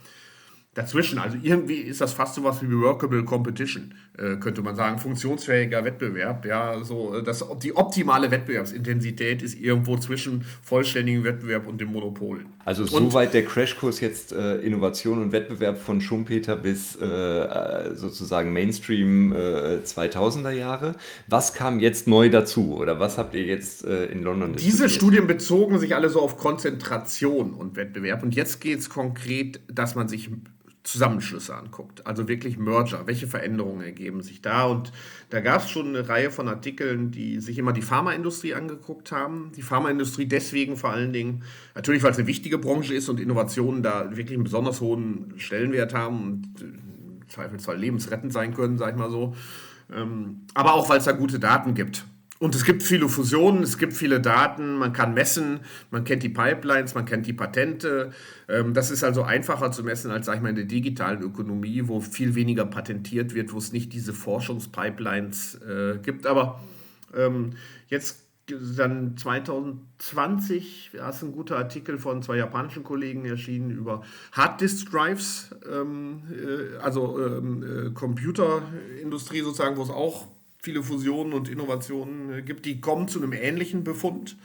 dazwischen. 0.78 1.18
Also 1.18 1.38
irgendwie 1.42 1.76
ist 1.76 2.02
das 2.02 2.14
fast 2.14 2.36
so 2.36 2.44
was 2.44 2.62
wie 2.62 2.72
Workable 2.72 3.24
Competition, 3.24 3.94
äh, 4.18 4.36
könnte 4.36 4.62
man 4.62 4.76
sagen. 4.76 5.00
Funktionsfähiger 5.00 5.84
Wettbewerb. 5.84 6.46
Ja, 6.46 6.84
so 6.84 7.16
äh, 7.16 7.24
das, 7.24 7.44
die 7.64 7.76
optimale 7.76 8.30
Wettbewerbsintensität 8.30 9.42
ist 9.42 9.60
irgendwo 9.60 9.98
zwischen 9.98 10.46
vollständigem 10.62 11.24
Wettbewerb 11.24 11.68
und 11.68 11.82
dem 11.82 11.92
Monopol. 11.92 12.46
Also 12.64 12.86
soweit 12.86 13.34
der 13.34 13.46
Crashkurs 13.46 14.02
jetzt 14.02 14.32
äh, 14.34 14.58
Innovation 14.58 15.22
und 15.22 15.32
Wettbewerb 15.32 15.80
von 15.80 16.00
Schumpeter 16.00 16.56
bis 16.56 16.96
äh, 16.96 17.06
äh 17.06 17.96
sozusagen 17.96 18.54
Mainstream 18.54 19.34
2000er 19.34 20.52
äh, 20.52 20.60
Jahre. 20.60 20.96
Was 21.28 21.54
kam 21.54 21.80
jetzt 21.80 22.08
neu 22.08 22.30
dazu 22.30 22.76
oder 22.78 23.00
was 23.00 23.18
habt 23.18 23.34
ihr 23.34 23.44
jetzt 23.44 23.84
in 23.84 24.24
London 24.24 24.56
Diese 24.58 24.90
Studien 24.90 25.26
bezogen 25.26 25.80
sich 25.80 25.96
alle 25.96 26.10
so 26.10 26.22
auf 26.22 26.38
Konzentration 26.38 27.54
und 27.54 27.76
Wettbewerb 27.76 28.24
und 28.24 28.36
jetzt 28.36 28.60
geht 28.62 28.80
es 28.80 28.90
konkret, 28.90 29.62
dass 29.72 29.96
man 29.96 30.08
sich 30.08 30.30
Zusammenschlüsse 30.88 31.54
anguckt, 31.54 32.08
also 32.08 32.30
wirklich 32.30 32.58
Merger, 32.58 33.06
welche 33.08 33.28
Veränderungen 33.28 33.82
ergeben 33.82 34.24
sich 34.24 34.42
da? 34.42 34.66
Und 34.66 34.94
da 35.30 35.42
gab 35.42 35.64
es 35.64 35.70
schon 35.70 35.90
eine 35.90 36.08
Reihe 36.08 36.32
von 36.32 36.48
Artikeln, 36.48 37.12
die 37.12 37.42
sich 37.42 37.58
immer 37.58 37.74
die 37.74 37.82
Pharmaindustrie 37.82 38.54
angeguckt 38.54 39.12
haben. 39.12 39.52
Die 39.58 39.62
Pharmaindustrie 39.64 40.28
deswegen 40.28 40.78
vor 40.78 40.92
allen 40.92 41.12
Dingen, 41.12 41.44
natürlich 41.76 42.04
weil 42.04 42.12
es 42.12 42.18
eine 42.18 42.28
wichtige 42.28 42.58
Branche 42.58 42.94
ist 42.94 43.10
und 43.10 43.20
Innovationen 43.20 43.84
da 43.84 44.16
wirklich 44.16 44.38
einen 44.38 44.46
besonders 44.46 44.80
hohen 44.80 45.34
Stellenwert 45.36 45.94
haben 45.94 46.24
und 46.24 46.62
im 46.62 47.22
äh, 47.22 47.28
Zweifelsfall 47.28 47.78
lebensrettend 47.78 48.32
sein 48.32 48.54
können, 48.54 48.78
sag 48.78 48.92
ich 48.94 48.98
mal 48.98 49.12
so. 49.12 49.36
Ähm, 49.94 50.46
aber 50.54 50.74
auch 50.74 50.88
weil 50.90 51.00
es 51.00 51.06
da 51.06 51.12
gute 51.12 51.38
Daten 51.38 51.74
gibt. 51.74 52.06
Und 52.40 52.54
es 52.54 52.66
gibt 52.66 52.84
viele 52.84 53.10
Fusionen, 53.10 53.64
es 53.64 53.78
gibt 53.78 53.94
viele 53.94 54.22
Daten, 54.22 54.78
man 54.78 54.94
kann 54.94 55.14
messen, 55.14 55.62
man 55.90 56.04
kennt 56.04 56.22
die 56.22 56.30
Pipelines, 56.30 56.94
man 56.94 57.06
kennt 57.06 57.26
die 57.26 57.34
Patente. 57.34 58.12
Ähm, 58.48 58.74
das 58.74 58.92
ist 58.92 59.04
also 59.04 59.24
einfacher 59.24 59.72
zu 59.72 59.84
messen 59.84 60.12
als, 60.12 60.28
sag 60.28 60.36
ich 60.36 60.42
mal, 60.42 60.50
in 60.50 60.56
der 60.56 60.66
digitalen 60.66 61.22
Ökonomie, 61.22 61.88
wo 61.88 62.00
viel 62.00 62.36
weniger 62.36 62.66
patentiert 62.66 63.34
wird, 63.34 63.54
wo 63.54 63.58
es 63.58 63.72
nicht 63.72 63.92
diese 63.94 64.14
Forschungspipelines 64.14 65.56
äh, 65.56 65.98
gibt. 65.98 66.28
Aber 66.28 66.62
ähm, 67.16 67.54
jetzt 67.88 68.28
dann 68.78 69.18
2020 69.18 70.92
da 70.94 71.10
ist 71.10 71.22
ein 71.22 71.34
guter 71.34 71.58
Artikel 71.58 71.98
von 71.98 72.22
zwei 72.22 72.38
japanischen 72.38 72.84
Kollegen 72.84 73.26
erschienen 73.26 73.72
über 73.72 74.04
Hard 74.32 74.62
Disk 74.62 74.90
Drives, 74.90 75.54
ähm, 75.70 76.22
äh, 76.32 76.78
also 76.78 77.20
äh, 77.20 77.92
Computerindustrie 77.94 79.42
sozusagen, 79.42 79.76
wo 79.76 79.84
es 79.84 79.90
auch 79.90 80.28
viele 80.68 80.84
Fusionen 80.84 81.32
und 81.32 81.48
Innovationen 81.48 82.40
äh, 82.40 82.42
gibt, 82.42 82.66
die 82.66 82.82
kommen 82.82 83.08
zu 83.08 83.24
einem 83.24 83.32
ähnlichen 83.32 83.86
Befund. 83.86 84.36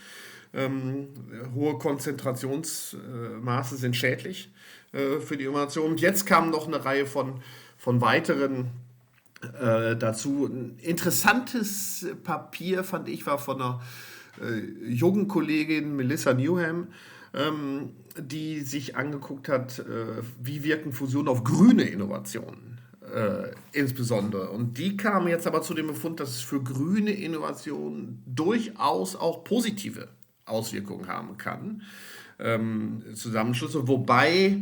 Ähm, 0.55 1.09
hohe 1.53 1.79
Konzentrationsmaße 1.79 3.77
sind 3.77 3.97
schädlich 3.97 4.53
äh, 4.93 5.19
für 5.19 5.37
die 5.37 5.47
Innovation. 5.47 5.91
Und 5.91 6.01
jetzt 6.01 6.25
kam 6.25 6.51
noch 6.51 6.69
eine 6.69 6.85
Reihe 6.85 7.07
von, 7.07 7.41
von 7.77 8.01
weiteren 8.01 8.71
äh, 9.61 9.97
dazu. 9.97 10.47
Ein 10.47 10.79
interessantes 10.79 12.07
Papier, 12.23 12.85
fand 12.85 13.09
ich, 13.09 13.27
war 13.27 13.39
von 13.39 13.61
einer 13.61 13.83
äh, 14.41 14.61
jungen 14.89 15.27
Kollegin 15.27 15.97
Melissa 15.97 16.35
Newham, 16.35 16.87
ähm, 17.35 17.95
die 18.17 18.61
sich 18.61 18.95
angeguckt 18.95 19.49
hat, 19.49 19.81
äh, 19.81 20.23
wie 20.41 20.63
wirken 20.63 20.93
Fusionen 20.93 21.27
auf 21.27 21.43
grüne 21.43 21.83
Innovationen 21.83 22.72
äh, 23.13 23.53
insbesondere. 23.73 24.51
Und 24.51 24.79
die 24.79 24.97
kamen 24.97 25.29
jetzt 25.29 25.47
aber 25.47 25.63
zu 25.63 25.75
dem 25.75 25.89
Befund, 25.89 26.21
dass 26.21 26.31
es 26.31 26.41
für 26.41 26.63
grüne 26.63 27.13
Innovationen 27.13 28.23
durchaus 28.27 29.17
auch 29.17 29.45
positive 29.45 30.09
Auswirkungen 30.45 31.09
haben 31.09 31.37
kann. 31.37 31.83
Ähm, 32.39 33.03
Zusammenschlüsse, 33.15 33.87
wobei 33.87 34.59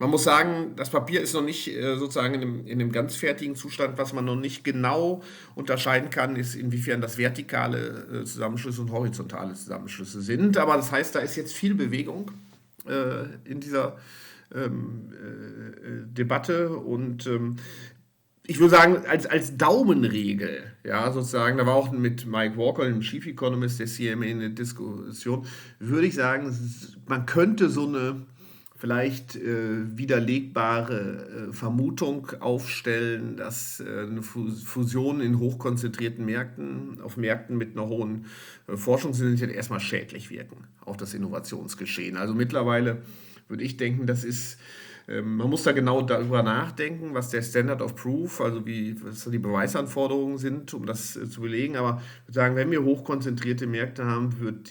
man 0.00 0.08
muss 0.08 0.24
sagen, 0.24 0.72
das 0.76 0.88
Papier 0.88 1.20
ist 1.20 1.34
noch 1.34 1.42
nicht 1.42 1.68
äh, 1.68 1.98
sozusagen 1.98 2.32
in 2.32 2.40
einem, 2.40 2.66
in 2.66 2.80
einem, 2.80 2.90
ganz 2.90 3.16
fertigen 3.16 3.54
Zustand. 3.54 3.98
Was 3.98 4.14
man 4.14 4.24
noch 4.24 4.36
nicht 4.36 4.64
genau 4.64 5.22
unterscheiden 5.54 6.08
kann, 6.08 6.36
ist, 6.36 6.54
inwiefern 6.54 7.02
das 7.02 7.18
vertikale 7.18 8.06
äh, 8.10 8.24
Zusammenschlüsse 8.24 8.80
und 8.80 8.92
horizontale 8.92 9.52
Zusammenschlüsse 9.52 10.22
sind. 10.22 10.56
Aber 10.56 10.76
das 10.76 10.90
heißt, 10.90 11.14
da 11.14 11.18
ist 11.18 11.36
jetzt 11.36 11.52
viel 11.52 11.74
Bewegung 11.74 12.30
äh, 12.88 13.24
in 13.44 13.60
dieser 13.60 13.98
ähm, 14.54 15.12
äh, 15.12 16.06
Debatte 16.12 16.70
und 16.70 17.26
ähm, 17.26 17.56
ich 18.46 18.58
würde 18.58 18.74
sagen, 18.74 18.96
als, 19.08 19.26
als 19.26 19.56
Daumenregel, 19.56 20.64
ja, 20.82 21.12
sozusagen, 21.12 21.58
da 21.58 21.66
war 21.66 21.74
auch 21.76 21.92
mit 21.92 22.26
Mike 22.26 22.56
Walker, 22.56 22.84
dem 22.84 23.00
Chief 23.00 23.24
Economist 23.26 23.78
der 23.78 23.86
CMA, 23.86 24.26
eine 24.26 24.50
Diskussion, 24.50 25.46
würde 25.78 26.06
ich 26.08 26.16
sagen, 26.16 26.52
man 27.06 27.26
könnte 27.26 27.68
so 27.68 27.86
eine 27.86 28.26
vielleicht 28.80 29.36
äh, 29.36 29.96
widerlegbare 29.96 31.50
äh, 31.50 31.52
Vermutung 31.52 32.28
aufstellen, 32.40 33.36
dass 33.36 33.80
äh, 33.80 33.84
eine 33.84 34.22
Fusion 34.22 35.20
in 35.20 35.38
hochkonzentrierten 35.38 36.24
Märkten, 36.24 37.00
auf 37.02 37.18
Märkten 37.18 37.58
mit 37.58 37.76
einer 37.76 37.88
hohen 37.88 38.24
äh, 38.66 38.78
Forschungsintensität 38.78 39.54
erstmal 39.54 39.80
schädlich 39.80 40.30
wirken 40.30 40.64
auf 40.80 40.96
das 40.96 41.12
Innovationsgeschehen. 41.12 42.16
Also 42.16 42.34
mittlerweile 42.34 43.02
würde 43.50 43.64
ich 43.64 43.76
denken, 43.76 44.06
das 44.06 44.24
ist 44.24 44.58
ähm, 45.10 45.36
man 45.36 45.50
muss 45.50 45.64
da 45.64 45.72
genau 45.72 46.02
darüber 46.02 46.42
nachdenken, 46.42 47.14
was 47.14 47.30
der 47.30 47.42
Standard 47.42 47.82
of 47.82 47.96
Proof, 47.96 48.40
also 48.40 48.64
wie 48.64 49.02
was 49.02 49.24
die 49.24 49.38
Beweisanforderungen 49.38 50.38
sind, 50.38 50.72
um 50.72 50.86
das 50.86 51.16
äh, 51.16 51.28
zu 51.28 51.40
belegen. 51.40 51.76
Aber 51.76 52.00
ich 52.20 52.28
würde 52.28 52.34
sagen, 52.34 52.56
wenn 52.56 52.70
wir 52.70 52.84
hochkonzentrierte 52.84 53.66
Märkte 53.66 54.04
haben, 54.04 54.38
würde 54.38 54.70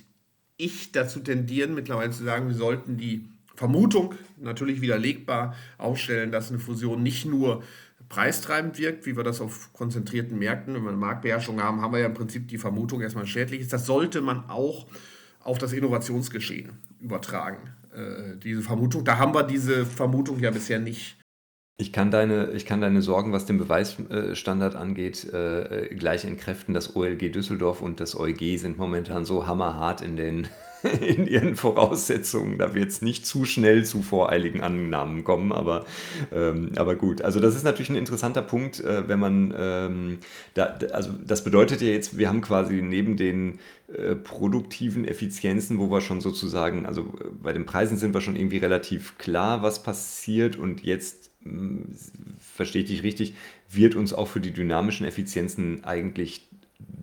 ich 0.57 0.91
dazu 0.91 1.19
tendieren, 1.19 1.75
mittlerweile 1.75 2.11
zu 2.11 2.23
sagen, 2.23 2.47
wir 2.47 2.55
sollten 2.55 2.97
die 2.97 3.29
Vermutung 3.55 4.15
natürlich 4.37 4.79
widerlegbar 4.79 5.55
aufstellen, 5.77 6.31
dass 6.31 6.49
eine 6.49 6.59
Fusion 6.59 7.03
nicht 7.03 7.25
nur 7.25 7.61
preistreibend 8.07 8.77
wirkt, 8.77 9.05
wie 9.05 9.17
wir 9.17 9.23
das 9.23 9.41
auf 9.41 9.73
konzentrierten 9.73 10.39
Märkten, 10.39 10.73
wenn 10.73 10.83
wir 10.83 10.89
eine 10.89 10.97
Marktbeherrschung 10.97 11.61
haben, 11.61 11.81
haben 11.81 11.93
wir 11.93 11.99
ja 11.99 12.07
im 12.07 12.13
Prinzip 12.13 12.47
die 12.47 12.57
Vermutung 12.57 13.01
erstmal 13.01 13.25
schädlich 13.25 13.59
ist. 13.59 13.73
Das 13.73 13.85
sollte 13.85 14.21
man 14.21 14.49
auch 14.49 14.87
auf 15.41 15.57
das 15.57 15.73
Innovationsgeschehen 15.73 16.71
übertragen. 16.99 17.78
Äh, 17.93 18.37
diese 18.37 18.61
Vermutung, 18.61 19.03
da 19.03 19.17
haben 19.17 19.33
wir 19.33 19.43
diese 19.43 19.85
Vermutung 19.85 20.39
ja 20.39 20.51
bisher 20.51 20.79
nicht. 20.79 21.17
Ich 21.77 21.93
kann 21.93 22.11
deine, 22.11 22.51
ich 22.51 22.65
kann 22.65 22.81
deine 22.81 23.01
Sorgen, 23.01 23.31
was 23.31 23.45
den 23.45 23.57
Beweisstandard 23.57 24.75
angeht, 24.75 25.23
äh, 25.33 25.95
gleich 25.95 26.25
entkräften. 26.25 26.73
Das 26.73 26.95
OLG 26.95 27.31
Düsseldorf 27.31 27.81
und 27.81 28.01
das 28.01 28.19
EuG 28.19 28.57
sind 28.57 28.77
momentan 28.77 29.23
so 29.23 29.47
hammerhart 29.47 30.01
in 30.01 30.17
den 30.17 30.47
in 31.01 31.27
ihren 31.27 31.55
Voraussetzungen. 31.55 32.57
Da 32.57 32.73
wird 32.73 32.89
es 32.89 33.01
nicht 33.01 33.25
zu 33.25 33.45
schnell 33.45 33.85
zu 33.85 34.01
voreiligen 34.01 34.61
Annahmen 34.61 35.23
kommen, 35.23 35.51
aber, 35.51 35.85
ähm, 36.33 36.71
aber 36.75 36.95
gut. 36.95 37.21
Also 37.21 37.39
das 37.39 37.55
ist 37.55 37.63
natürlich 37.63 37.89
ein 37.89 37.95
interessanter 37.95 38.41
Punkt, 38.41 38.79
äh, 38.79 39.07
wenn 39.07 39.19
man, 39.19 39.53
ähm, 39.57 40.19
da, 40.53 40.77
also 40.93 41.11
das 41.25 41.43
bedeutet 41.43 41.81
ja 41.81 41.89
jetzt, 41.89 42.17
wir 42.17 42.29
haben 42.29 42.41
quasi 42.41 42.81
neben 42.81 43.17
den 43.17 43.59
äh, 43.93 44.15
produktiven 44.15 45.05
Effizienzen, 45.05 45.79
wo 45.79 45.89
wir 45.91 46.01
schon 46.01 46.21
sozusagen, 46.21 46.85
also 46.85 47.01
äh, 47.01 47.29
bei 47.41 47.53
den 47.53 47.65
Preisen 47.65 47.97
sind 47.97 48.13
wir 48.13 48.21
schon 48.21 48.35
irgendwie 48.35 48.57
relativ 48.57 49.17
klar, 49.17 49.61
was 49.61 49.83
passiert 49.83 50.55
und 50.55 50.83
jetzt, 50.83 51.31
mh, 51.41 51.51
hm, 51.51 51.95
verstehe 52.39 52.83
ich 52.83 52.89
dich 52.89 53.03
richtig, 53.03 53.35
wird 53.69 53.95
uns 53.95 54.13
auch 54.13 54.27
für 54.27 54.39
die 54.39 54.51
dynamischen 54.51 55.05
Effizienzen 55.05 55.83
eigentlich 55.83 56.47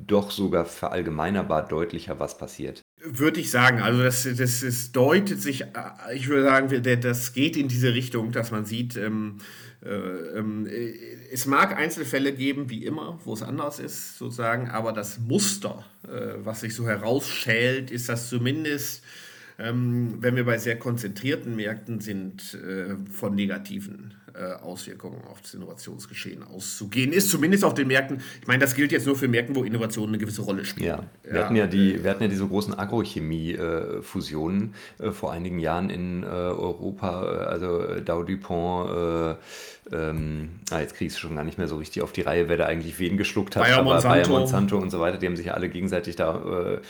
doch 0.07 0.31
sogar 0.31 0.65
verallgemeinerbar 0.65 1.67
deutlicher, 1.67 2.19
was 2.19 2.39
passiert. 2.39 2.86
Würde 3.09 3.41
ich 3.41 3.51
sagen. 3.51 3.81
Also 3.81 4.03
das, 4.03 4.29
das, 4.37 4.61
das 4.61 4.93
deutet 4.93 5.41
sich, 5.41 5.63
äh, 5.63 6.15
ich 6.15 6.29
würde 6.29 6.45
sagen, 6.45 7.01
das 7.01 7.33
geht 7.33 7.57
in 7.57 7.69
diese 7.69 7.95
Richtung, 7.95 8.33
dass 8.33 8.51
man 8.51 8.65
sieht, 8.65 8.97
ähm, 8.97 9.39
äh, 9.85 9.89
ähm, 10.39 10.69
es 11.33 11.47
mag 11.47 11.77
Einzelfälle 11.77 12.33
geben, 12.33 12.71
wie 12.71 12.85
immer, 12.85 13.21
wo 13.25 13.33
es 13.33 13.43
anders 13.43 13.79
ist, 13.79 14.19
sozusagen, 14.19 14.71
aber 14.71 14.93
das 14.93 15.19
Muster, 15.19 15.85
äh, 16.05 16.35
was 16.39 16.61
sich 16.61 16.75
so 16.75 16.87
herausschält, 16.87 17.91
ist 17.91 18.09
das 18.09 18.29
zumindest 18.29 19.03
ähm, 19.59 20.19
wenn 20.21 20.37
wir 20.37 20.45
bei 20.45 20.59
sehr 20.59 20.79
konzentrierten 20.79 21.57
Märkten 21.57 22.01
sind, 22.01 22.55
äh, 22.55 22.97
von 23.11 23.35
negativen 23.35 24.15
äh, 24.37 24.63
Auswirkungen 24.63 25.23
auf 25.31 25.41
das 25.41 25.55
Innovationsgeschehen 25.55 26.43
auszugehen 26.43 27.13
ist, 27.13 27.31
zumindest 27.31 27.65
auf 27.65 27.75
den 27.75 27.89
Märkten. 27.89 28.21
Ich 28.41 28.47
meine, 28.47 28.61
das 28.61 28.75
gilt 28.75 28.93
jetzt 28.93 29.07
nur 29.07 29.17
für 29.17 29.29
Märkten, 29.29 29.55
wo 29.57 29.65
Innovationen 29.65 30.11
eine 30.11 30.19
gewisse 30.19 30.43
Rolle 30.43 30.65
spielen. 30.65 30.89
Ja, 30.89 31.03
wir, 31.23 31.35
ja, 31.35 31.45
hatten, 31.45 31.57
ja 31.57 31.67
die, 31.67 32.03
wir 32.03 32.11
hatten 32.11 32.23
ja 32.23 32.29
diese 32.29 32.47
großen 32.47 32.79
Agrochemie-Fusionen 32.79 34.75
äh, 34.99 35.11
vor 35.11 35.33
einigen 35.33 35.59
Jahren 35.59 35.91
in 35.91 36.23
äh, 36.23 36.27
Europa, 36.27 37.23
äh, 37.23 37.39
also 37.47 38.01
Dow 38.01 38.23
DuPont, 38.25 39.39
ähm, 39.93 40.51
ah, 40.71 40.81
jetzt 40.81 40.95
kriegst 40.95 41.17
du 41.17 41.21
schon 41.21 41.37
gar 41.37 41.45
nicht 41.45 41.59
mehr 41.59 41.69
so 41.69 41.77
richtig 41.77 42.03
auf 42.03 42.13
die 42.13 42.23
Reihe, 42.23 42.49
wer 42.49 42.57
da 42.57 42.67
eigentlich 42.67 42.99
wen 42.99 43.17
geschluckt 43.17 43.55
hat. 43.55 43.63
Bayer, 43.63 43.79
aber 43.79 43.93
Monsanto. 43.95 44.09
Bayer 44.09 44.29
Monsanto 44.29 44.79
und 44.79 44.91
so 44.91 45.01
weiter, 45.01 45.19
die 45.19 45.27
haben 45.27 45.37
sich 45.37 45.47
ja 45.47 45.55
alle 45.55 45.69
gegenseitig 45.69 46.17
da 46.17 46.81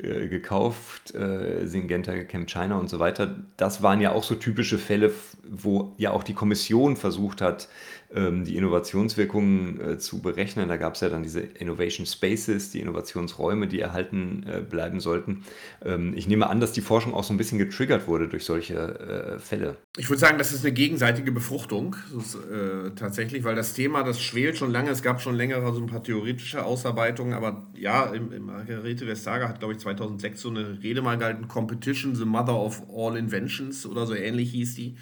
äh, 0.00 0.06
äh, 0.06 0.28
gekauft. 0.28 1.14
Äh, 1.14 1.66
Syngenta, 1.66 2.12
Chem 2.24 2.46
China 2.46 2.78
und 2.78 2.88
so 2.88 2.98
weiter. 2.98 3.36
Das 3.56 3.82
waren 3.82 4.00
ja 4.00 4.12
auch 4.12 4.24
so 4.24 4.34
typische 4.34 4.78
Fälle, 4.78 5.12
wo 5.46 5.92
ja 5.98 6.12
auch 6.12 6.22
die 6.22 6.34
Kommission 6.34 6.96
versucht 6.96 7.42
hat, 7.42 7.68
die 8.14 8.56
Innovationswirkungen 8.56 9.80
äh, 9.80 9.98
zu 9.98 10.20
berechnen. 10.20 10.68
Da 10.68 10.76
gab 10.76 10.94
es 10.94 11.00
ja 11.00 11.08
dann 11.08 11.22
diese 11.22 11.40
Innovation 11.40 12.06
Spaces, 12.06 12.70
die 12.70 12.80
Innovationsräume, 12.80 13.66
die 13.66 13.80
erhalten 13.80 14.44
äh, 14.48 14.60
bleiben 14.60 15.00
sollten. 15.00 15.44
Ähm, 15.84 16.14
ich 16.16 16.28
nehme 16.28 16.48
an, 16.48 16.60
dass 16.60 16.72
die 16.72 16.80
Forschung 16.80 17.14
auch 17.14 17.24
so 17.24 17.34
ein 17.34 17.36
bisschen 17.36 17.58
getriggert 17.58 18.06
wurde 18.06 18.28
durch 18.28 18.44
solche 18.44 18.74
äh, 18.76 19.38
Fälle. 19.38 19.76
Ich 19.96 20.08
würde 20.08 20.20
sagen, 20.20 20.38
das 20.38 20.52
ist 20.52 20.64
eine 20.64 20.72
gegenseitige 20.72 21.32
Befruchtung 21.32 21.96
ist, 22.16 22.36
äh, 22.36 22.90
tatsächlich, 22.94 23.44
weil 23.44 23.56
das 23.56 23.74
Thema, 23.74 24.02
das 24.02 24.20
schwelt 24.20 24.56
schon 24.56 24.70
lange. 24.70 24.90
Es 24.90 25.02
gab 25.02 25.20
schon 25.20 25.34
längere 25.34 25.72
so 25.74 25.80
ein 25.80 25.86
paar 25.86 26.02
theoretische 26.02 26.64
Ausarbeitungen, 26.64 27.34
aber 27.34 27.66
ja, 27.74 28.06
im, 28.06 28.32
im 28.32 28.46
Margarete 28.46 29.06
Vestager 29.06 29.48
hat, 29.48 29.58
glaube 29.58 29.74
ich, 29.74 29.80
2006 29.80 30.40
so 30.40 30.50
eine 30.50 30.82
Rede 30.82 31.02
mal 31.02 31.18
gehalten, 31.18 31.48
Competition, 31.48 32.14
the 32.14 32.24
Mother 32.24 32.54
of 32.54 32.82
All 32.94 33.16
Inventions 33.16 33.86
oder 33.86 34.06
so 34.06 34.14
ähnlich 34.14 34.50
hieß 34.50 34.74
die. 34.76 34.96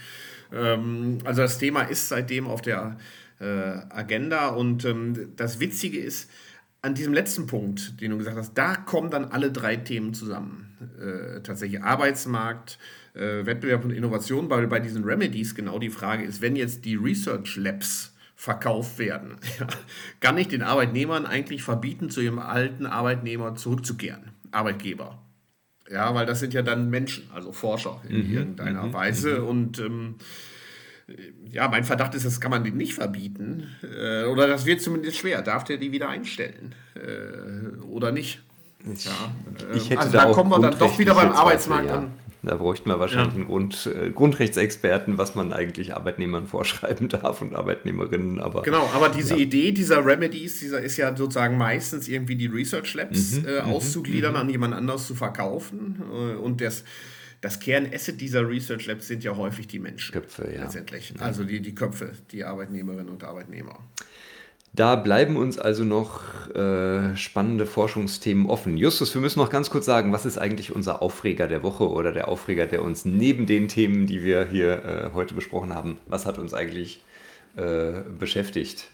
Ähm, 0.53 1.19
also 1.25 1.43
das 1.43 1.59
Thema 1.59 1.83
ist 1.83 2.09
seitdem 2.09 2.47
auf 2.47 2.63
der 2.63 2.99
äh, 3.41 3.45
Agenda 3.45 4.49
und 4.49 4.85
ähm, 4.85 5.33
das 5.37 5.61
Witzige 5.61 5.99
ist, 5.99 6.31
an 6.85 6.95
diesem 6.95 7.15
letzten 7.15 7.47
Punkt, 7.47 7.99
den 8.03 8.11
du 8.11 8.19
gesagt 8.19 8.37
hast, 8.37 8.53
da 8.59 8.77
kommen 8.77 9.11
dann 9.11 9.25
alle 9.25 9.51
drei 9.51 9.77
Themen 9.77 10.13
zusammen. 10.13 10.77
Äh, 11.01 11.41
tatsächlich 11.41 11.83
Arbeitsmarkt, 11.83 12.79
äh, 13.15 13.47
Wettbewerb 13.47 13.85
und 13.85 13.91
Innovation, 13.91 14.51
weil 14.51 14.67
bei 14.67 14.81
diesen 14.81 15.03
Remedies 15.03 15.55
genau 15.55 15.79
die 15.79 15.89
Frage 15.89 16.25
ist, 16.25 16.43
wenn 16.43 16.57
jetzt 16.57 16.85
die 16.85 16.97
Research 16.97 17.57
Labs 17.57 18.15
verkauft 18.37 18.99
werden, 18.99 19.39
kann 20.21 20.37
ich 20.37 20.49
den 20.49 20.61
Arbeitnehmern 20.61 21.25
eigentlich 21.25 21.63
verbieten, 21.63 22.11
zu 22.11 22.21
ihrem 22.21 22.39
alten 22.39 22.85
Arbeitnehmer 22.85 23.55
zurückzukehren, 23.55 24.33
Arbeitgeber. 24.51 25.24
Ja, 25.91 26.15
weil 26.15 26.27
das 26.27 26.41
sind 26.41 26.55
ja 26.55 26.63
dann 26.63 26.89
Menschen, 26.91 27.29
also 27.35 27.53
Forscher 27.53 28.01
in 28.09 28.29
mhm, 28.29 28.35
irgendeiner 28.35 28.85
mhm, 28.85 28.93
Weise. 28.93 29.41
Mhm. 29.41 29.47
Und 29.47 29.79
ähm, 29.79 30.15
ja, 31.51 31.69
mein 31.69 31.85
Verdacht 31.85 32.15
ist, 32.15 32.25
das 32.25 32.41
kann 32.41 32.51
man 32.51 32.65
denen 32.65 32.79
nicht 32.79 32.95
verbieten. 32.95 33.69
Äh, 33.83 34.25
oder 34.25 34.47
das 34.47 34.65
wird 34.65 34.81
zumindest 34.81 35.19
schwer. 35.19 35.43
Darf 35.43 35.65
der 35.65 35.77
die 35.77 35.93
wieder 35.93 36.09
einstellen? 36.09 36.75
Äh, 36.95 37.83
oder 37.85 38.13
nicht? 38.13 38.43
Ich, 38.93 39.05
ja, 39.05 39.13
ich 39.75 39.91
hätte 39.91 40.01
also 40.01 40.13
da, 40.13 40.27
da 40.27 40.33
kommen 40.33 40.51
wir 40.51 40.59
dann 40.59 40.79
doch 40.79 40.99
wieder 40.99 41.15
beim 41.15 41.33
Arbeitsmarkt 41.33 41.87
ja. 41.87 41.99
an. 41.99 42.13
Da 42.47 42.57
bräuchten 42.57 42.89
wir 42.89 42.99
wahrscheinlich 42.99 43.35
ja. 43.35 43.41
einen 43.41 43.47
Grund, 43.47 43.87
äh, 43.87 44.11
Grundrechtsexperten, 44.11 45.19
was 45.19 45.35
man 45.35 45.53
eigentlich 45.53 45.95
Arbeitnehmern 45.95 46.47
vorschreiben 46.49 47.09
darf 47.09 47.43
und 47.43 47.55
Arbeitnehmerinnen. 47.55 48.41
Aber, 48.41 48.63
genau, 48.63 48.89
aber 48.95 49.09
diese 49.09 49.35
ja. 49.35 49.41
Idee 49.41 49.73
dieser 49.73 50.05
Remedies, 50.05 50.61
dieser 50.61 50.81
ist 50.81 50.97
ja 50.97 51.17
sozusagen 51.17 51.57
meistens 51.57 52.09
irgendwie 52.09 52.37
die 52.37 52.47
Research 52.47 52.95
Labs 52.95 53.39
mhm, 53.39 53.47
äh, 53.47 53.63
mhm, 53.63 53.73
auszugliedern, 53.73 54.33
mhm. 54.33 54.41
an 54.41 54.51
jemand 54.51 54.75
anders 54.75 55.07
zu 55.07 55.15
verkaufen. 55.15 56.03
Äh, 56.13 56.37
und 56.37 56.61
das, 56.61 56.85
das 57.41 57.61
Kernasset 57.61 58.21
dieser 58.21 58.49
Research 58.49 58.87
Labs 58.87 59.07
sind 59.07 59.25
ja 59.25 59.37
häufig 59.37 59.67
die 59.67 59.79
Menschen. 59.79 60.13
Köpfe, 60.13 60.51
ja. 60.55 60.63
Letztendlich. 60.63 61.15
Also 61.19 61.45
die, 61.45 61.61
die 61.61 61.75
Köpfe, 61.75 62.13
die 62.31 62.45
Arbeitnehmerinnen 62.45 63.09
und 63.09 63.25
Arbeitnehmer. 63.25 63.79
Da 64.75 64.97
bleiben 64.97 65.37
uns 65.37 65.57
also 65.57 65.85
noch 65.85 66.49
äh, 66.55 67.17
spannende 67.17 67.65
Forschungsthemen 67.65 68.47
offen. 68.47 68.77
Justus, 68.77 69.15
wir 69.15 69.21
müssen 69.21 69.39
noch 69.39 69.51
ganz 69.51 69.71
kurz 69.71 69.87
sagen, 69.87 70.13
was 70.13 70.27
ist 70.27 70.37
eigentlich 70.37 70.75
unser 70.75 71.01
Aufreger 71.01 71.47
der 71.47 71.63
Woche 71.63 71.89
oder 71.89 72.11
der 72.11 72.27
Aufreger, 72.27 72.67
der 72.67 72.83
uns 72.83 73.05
neben 73.05 73.47
den 73.47 73.69
Themen, 73.69 74.07
die 74.07 74.25
wir 74.25 74.47
hier 74.47 74.85
äh, 74.85 75.11
heute 75.15 75.35
besprochen 75.35 75.73
haben, 75.73 75.99
was 76.07 76.27
hat 76.27 76.39
uns 76.39 76.55
eigentlich 76.55 77.05
äh, 77.57 78.01
beschäftigt? 78.19 78.94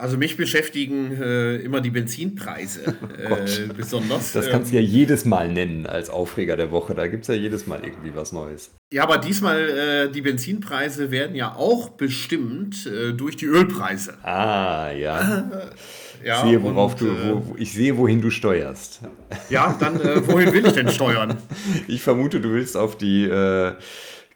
Also 0.00 0.16
mich 0.16 0.38
beschäftigen 0.38 1.12
äh, 1.20 1.56
immer 1.56 1.82
die 1.82 1.90
Benzinpreise 1.90 2.96
oh 3.30 3.34
äh, 3.34 3.68
besonders. 3.76 4.32
Das 4.32 4.48
kannst 4.48 4.72
du 4.72 4.76
ja 4.76 4.80
jedes 4.80 5.26
Mal 5.26 5.52
nennen 5.52 5.86
als 5.86 6.08
Aufreger 6.08 6.56
der 6.56 6.70
Woche. 6.70 6.94
Da 6.94 7.06
gibt 7.06 7.24
es 7.24 7.28
ja 7.28 7.34
jedes 7.34 7.66
Mal 7.66 7.84
irgendwie 7.84 8.14
was 8.14 8.32
Neues. 8.32 8.70
Ja, 8.92 9.02
aber 9.02 9.18
diesmal, 9.18 9.68
äh, 9.68 10.10
die 10.10 10.22
Benzinpreise 10.22 11.10
werden 11.10 11.36
ja 11.36 11.54
auch 11.54 11.90
bestimmt 11.90 12.86
äh, 12.86 13.12
durch 13.12 13.36
die 13.36 13.44
Ölpreise. 13.44 14.14
Ah, 14.24 14.90
ja. 14.90 15.50
ja 16.24 16.44
ich, 16.44 16.50
sehe, 16.50 16.62
worauf 16.62 16.92
und, 16.94 17.00
du, 17.02 17.46
wo, 17.46 17.56
äh, 17.56 17.62
ich 17.62 17.72
sehe, 17.72 17.98
wohin 17.98 18.22
du 18.22 18.30
steuerst. 18.30 19.02
Ja, 19.50 19.76
dann 19.78 20.00
äh, 20.00 20.26
wohin 20.26 20.52
will 20.54 20.66
ich 20.66 20.72
denn 20.72 20.88
steuern? 20.88 21.36
Ich 21.88 22.00
vermute, 22.02 22.40
du 22.40 22.52
willst 22.52 22.76
auf 22.76 22.96
die 22.96 23.28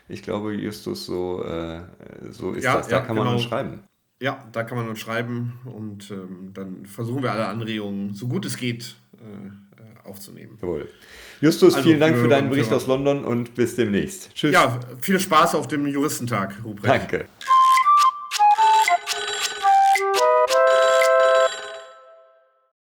Ich 0.07 0.21
glaube, 0.21 0.53
Justus, 0.53 1.07
so, 1.07 1.43
äh, 1.43 1.81
so 2.29 2.51
ist 2.51 2.65
ja, 2.65 2.77
das. 2.77 2.87
Da 2.87 2.97
ja, 2.97 3.01
kann 3.01 3.15
man 3.15 3.25
genau. 3.25 3.37
uns 3.37 3.45
schreiben. 3.45 3.79
Ja, 4.21 4.47
da 4.51 4.63
kann 4.63 4.77
man 4.77 4.89
uns 4.89 4.99
schreiben 4.99 5.59
und 5.65 6.11
ähm, 6.11 6.51
dann 6.53 6.85
versuchen 6.85 7.23
wir 7.23 7.31
alle 7.31 7.47
Anregungen, 7.47 8.13
so 8.13 8.27
gut 8.27 8.45
es 8.45 8.57
geht, 8.57 8.95
äh 9.13 9.49
aufzunehmen. 10.09 10.57
Jawohl. 10.61 10.89
Justus, 11.41 11.75
also 11.75 11.87
vielen 11.87 11.99
Dank 11.99 12.17
für 12.17 12.27
deinen 12.27 12.49
Bericht 12.49 12.71
aus 12.73 12.87
London 12.87 13.23
und 13.23 13.55
bis 13.55 13.75
demnächst. 13.75 14.33
Tschüss. 14.35 14.51
Ja, 14.53 14.79
viel 15.01 15.19
Spaß 15.19 15.55
auf 15.55 15.67
dem 15.67 15.87
Juristentag, 15.87 16.55
Ruprecht. 16.65 17.11
Danke. 17.11 17.25